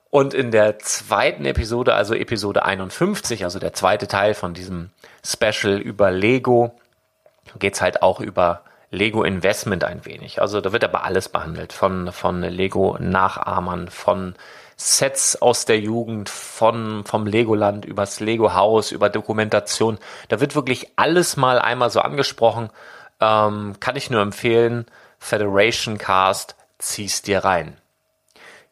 Und 0.10 0.34
in 0.34 0.50
der 0.50 0.80
zweiten 0.80 1.46
Episode, 1.46 1.94
also 1.94 2.16
Episode 2.16 2.64
51, 2.64 3.44
also 3.44 3.60
der 3.60 3.74
zweite 3.74 4.08
Teil 4.08 4.34
von 4.34 4.54
diesem 4.54 4.90
Special 5.24 5.78
über 5.78 6.10
Lego, 6.10 6.74
geht's 7.60 7.82
halt 7.82 8.02
auch 8.02 8.22
über 8.22 8.62
Lego 8.92 9.24
Investment 9.24 9.84
ein 9.84 10.06
wenig. 10.06 10.42
Also 10.42 10.62
da 10.62 10.72
wird 10.72 10.84
aber 10.84 11.04
alles 11.04 11.30
behandelt. 11.30 11.74
Von, 11.74 12.12
von 12.12 12.42
Lego 12.42 12.98
Nachahmern, 13.00 13.90
von 13.90 14.36
Sets 14.78 15.42
aus 15.42 15.66
der 15.66 15.80
Jugend, 15.80 16.30
von, 16.30 17.04
vom 17.06 17.26
Legoland 17.28 17.86
übers 17.86 18.20
Lego 18.20 18.54
Haus, 18.54 18.92
über 18.92 19.10
Dokumentation. 19.10 19.98
Da 20.28 20.40
wird 20.40 20.56
wirklich 20.56 20.92
alles 20.98 21.38
mal 21.38 21.60
einmal 21.60 21.90
so 21.90 22.02
angesprochen. 22.02 22.70
Ähm, 23.22 23.76
kann 23.80 23.96
ich 23.96 24.10
nur 24.10 24.22
empfehlen. 24.22 24.86
Federation 25.20 25.98
Cast, 25.98 26.56
zieh's 26.78 27.22
dir 27.22 27.46
rein. 27.46 27.78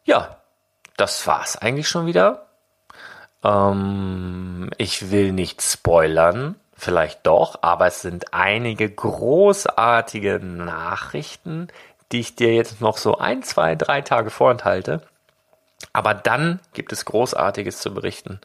Ja, 0.04 0.38
das 0.96 1.26
war's 1.26 1.56
eigentlich 1.56 1.88
schon 1.88 2.06
wieder. 2.06 2.46
Ähm, 3.42 4.70
ich 4.78 5.10
will 5.10 5.32
nicht 5.32 5.62
spoilern, 5.62 6.56
vielleicht 6.76 7.26
doch, 7.26 7.58
aber 7.62 7.86
es 7.86 8.02
sind 8.02 8.32
einige 8.32 8.90
großartige 8.90 10.40
Nachrichten, 10.40 11.68
die 12.12 12.20
ich 12.20 12.36
dir 12.36 12.54
jetzt 12.54 12.80
noch 12.80 12.96
so 12.96 13.18
ein, 13.18 13.42
zwei, 13.42 13.74
drei 13.74 14.02
Tage 14.02 14.30
vorenthalte. 14.30 15.02
Aber 15.92 16.14
dann 16.14 16.60
gibt 16.72 16.92
es 16.92 17.04
Großartiges 17.04 17.78
zu 17.78 17.94
berichten. 17.94 18.40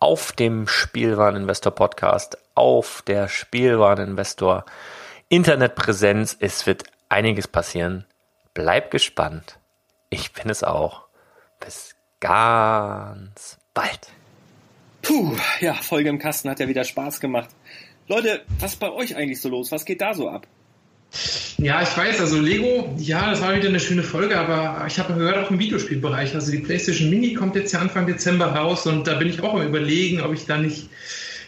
Auf 0.00 0.32
dem 0.32 0.68
Spielwareninvestor 0.68 1.74
Podcast, 1.74 2.38
auf 2.54 3.02
der 3.02 3.28
Spielwareninvestor 3.28 4.64
Internetpräsenz. 5.28 6.36
Es 6.38 6.66
wird 6.66 6.84
einiges 7.08 7.48
passieren. 7.48 8.04
Bleib 8.54 8.90
gespannt. 8.90 9.58
Ich 10.10 10.32
bin 10.32 10.50
es 10.50 10.64
auch. 10.64 11.02
Bis 11.60 11.94
ganz 12.20 13.58
bald. 13.74 14.17
Puh, 15.02 15.36
ja, 15.60 15.74
Folge 15.74 16.08
im 16.08 16.18
Kasten 16.18 16.50
hat 16.50 16.60
ja 16.60 16.68
wieder 16.68 16.84
Spaß 16.84 17.20
gemacht. 17.20 17.50
Leute, 18.08 18.42
was 18.58 18.72
ist 18.72 18.80
bei 18.80 18.90
euch 18.90 19.16
eigentlich 19.16 19.40
so 19.40 19.48
los? 19.48 19.70
Was 19.72 19.84
geht 19.84 20.00
da 20.00 20.14
so 20.14 20.28
ab? 20.28 20.46
Ja, 21.56 21.82
ich 21.82 21.96
weiß, 21.96 22.20
also 22.20 22.38
Lego, 22.38 22.94
ja, 22.98 23.30
das 23.30 23.40
war 23.40 23.54
wieder 23.54 23.68
eine 23.68 23.80
schöne 23.80 24.02
Folge, 24.02 24.38
aber 24.38 24.86
ich 24.86 24.98
habe 24.98 25.14
gehört, 25.14 25.38
auch 25.38 25.50
im 25.50 25.58
Videospielbereich, 25.58 26.34
also 26.34 26.52
die 26.52 26.58
PlayStation 26.58 27.08
Mini 27.08 27.32
kommt 27.34 27.56
jetzt 27.56 27.72
ja 27.72 27.80
Anfang 27.80 28.06
Dezember 28.06 28.46
raus 28.46 28.86
und 28.86 29.06
da 29.06 29.14
bin 29.14 29.28
ich 29.28 29.42
auch 29.42 29.54
am 29.54 29.66
überlegen, 29.66 30.20
ob 30.20 30.34
ich 30.34 30.44
da 30.44 30.58
nicht, 30.58 30.90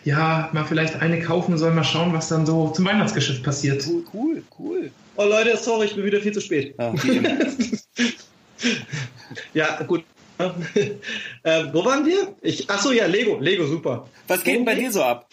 ja, 0.04 0.48
mal 0.52 0.64
vielleicht 0.64 0.96
eine 0.96 1.20
kaufen 1.20 1.58
soll, 1.58 1.72
mal 1.72 1.84
schauen, 1.84 2.14
was 2.14 2.28
dann 2.28 2.46
so 2.46 2.70
zum 2.70 2.86
Weihnachtsgeschäft 2.86 3.42
passiert. 3.42 3.86
Cool, 3.86 4.02
cool, 4.14 4.42
cool. 4.58 4.90
Oh 5.16 5.24
Leute, 5.24 5.56
sorry, 5.58 5.86
ich 5.86 5.94
bin 5.94 6.04
wieder 6.06 6.20
viel 6.20 6.32
zu 6.32 6.40
spät. 6.40 6.74
Immer. 6.78 6.94
Ja, 9.54 9.82
gut. 9.82 10.04
äh, 11.42 11.64
wo 11.72 11.84
waren 11.84 12.06
wir? 12.06 12.34
Ich, 12.42 12.68
ach 12.68 12.80
so, 12.80 12.92
ja, 12.92 13.06
Lego, 13.06 13.38
Lego, 13.38 13.66
super. 13.66 14.08
was 14.26 14.42
geht 14.42 14.56
denn 14.56 14.64
bei 14.64 14.74
dir 14.74 14.90
so 14.90 15.02
ab? 15.02 15.28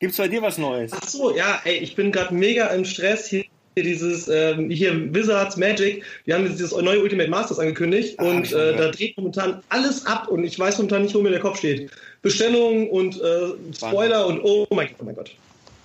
Gibt's 0.00 0.16
bei 0.16 0.28
dir 0.28 0.42
was 0.42 0.58
Neues? 0.58 0.92
Ach 0.92 1.08
so, 1.08 1.34
ja, 1.34 1.60
ey, 1.64 1.76
ich 1.78 1.94
bin 1.94 2.12
gerade 2.12 2.34
mega 2.34 2.66
im 2.68 2.84
Stress 2.84 3.28
hier. 3.28 3.44
Dieses 3.76 4.28
ähm, 4.28 4.70
hier 4.70 5.12
Wizards 5.12 5.56
Magic, 5.56 6.04
die 6.26 6.32
haben 6.32 6.44
jetzt 6.44 6.60
dieses 6.60 6.70
neue 6.76 7.02
Ultimate 7.02 7.28
Masters 7.28 7.58
angekündigt 7.58 8.14
Ah, 8.18 8.24
und 8.24 8.52
äh, 8.52 8.76
da 8.76 8.88
dreht 8.92 9.16
momentan 9.16 9.64
alles 9.68 10.06
ab 10.06 10.28
und 10.28 10.44
ich 10.44 10.56
weiß 10.56 10.78
momentan 10.78 11.02
nicht, 11.02 11.14
wo 11.14 11.20
mir 11.22 11.30
der 11.30 11.40
Kopf 11.40 11.58
steht. 11.58 11.90
Bestellungen 12.22 12.88
und 12.88 13.20
äh, 13.20 13.48
Spoiler 13.74 14.28
und 14.28 14.40
oh 14.44 14.68
mein 14.70 14.86
Gott, 14.88 14.96
oh 15.00 15.04
mein 15.04 15.16
Gott. 15.16 15.34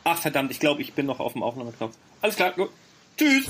Ach 0.03 0.21
verdammt, 0.21 0.51
ich 0.51 0.60
glaube, 0.60 0.84
ich 0.84 0.93
bin 0.93 1.08
noch 1.08 1.19
auf 1.19 1.34
dem 1.34 1.41
Aufnahmeknopf. 1.41 1.95
Alles 2.21 2.36
klar, 2.36 2.51
gut. 2.51 2.69
Tschüss. 3.17 3.47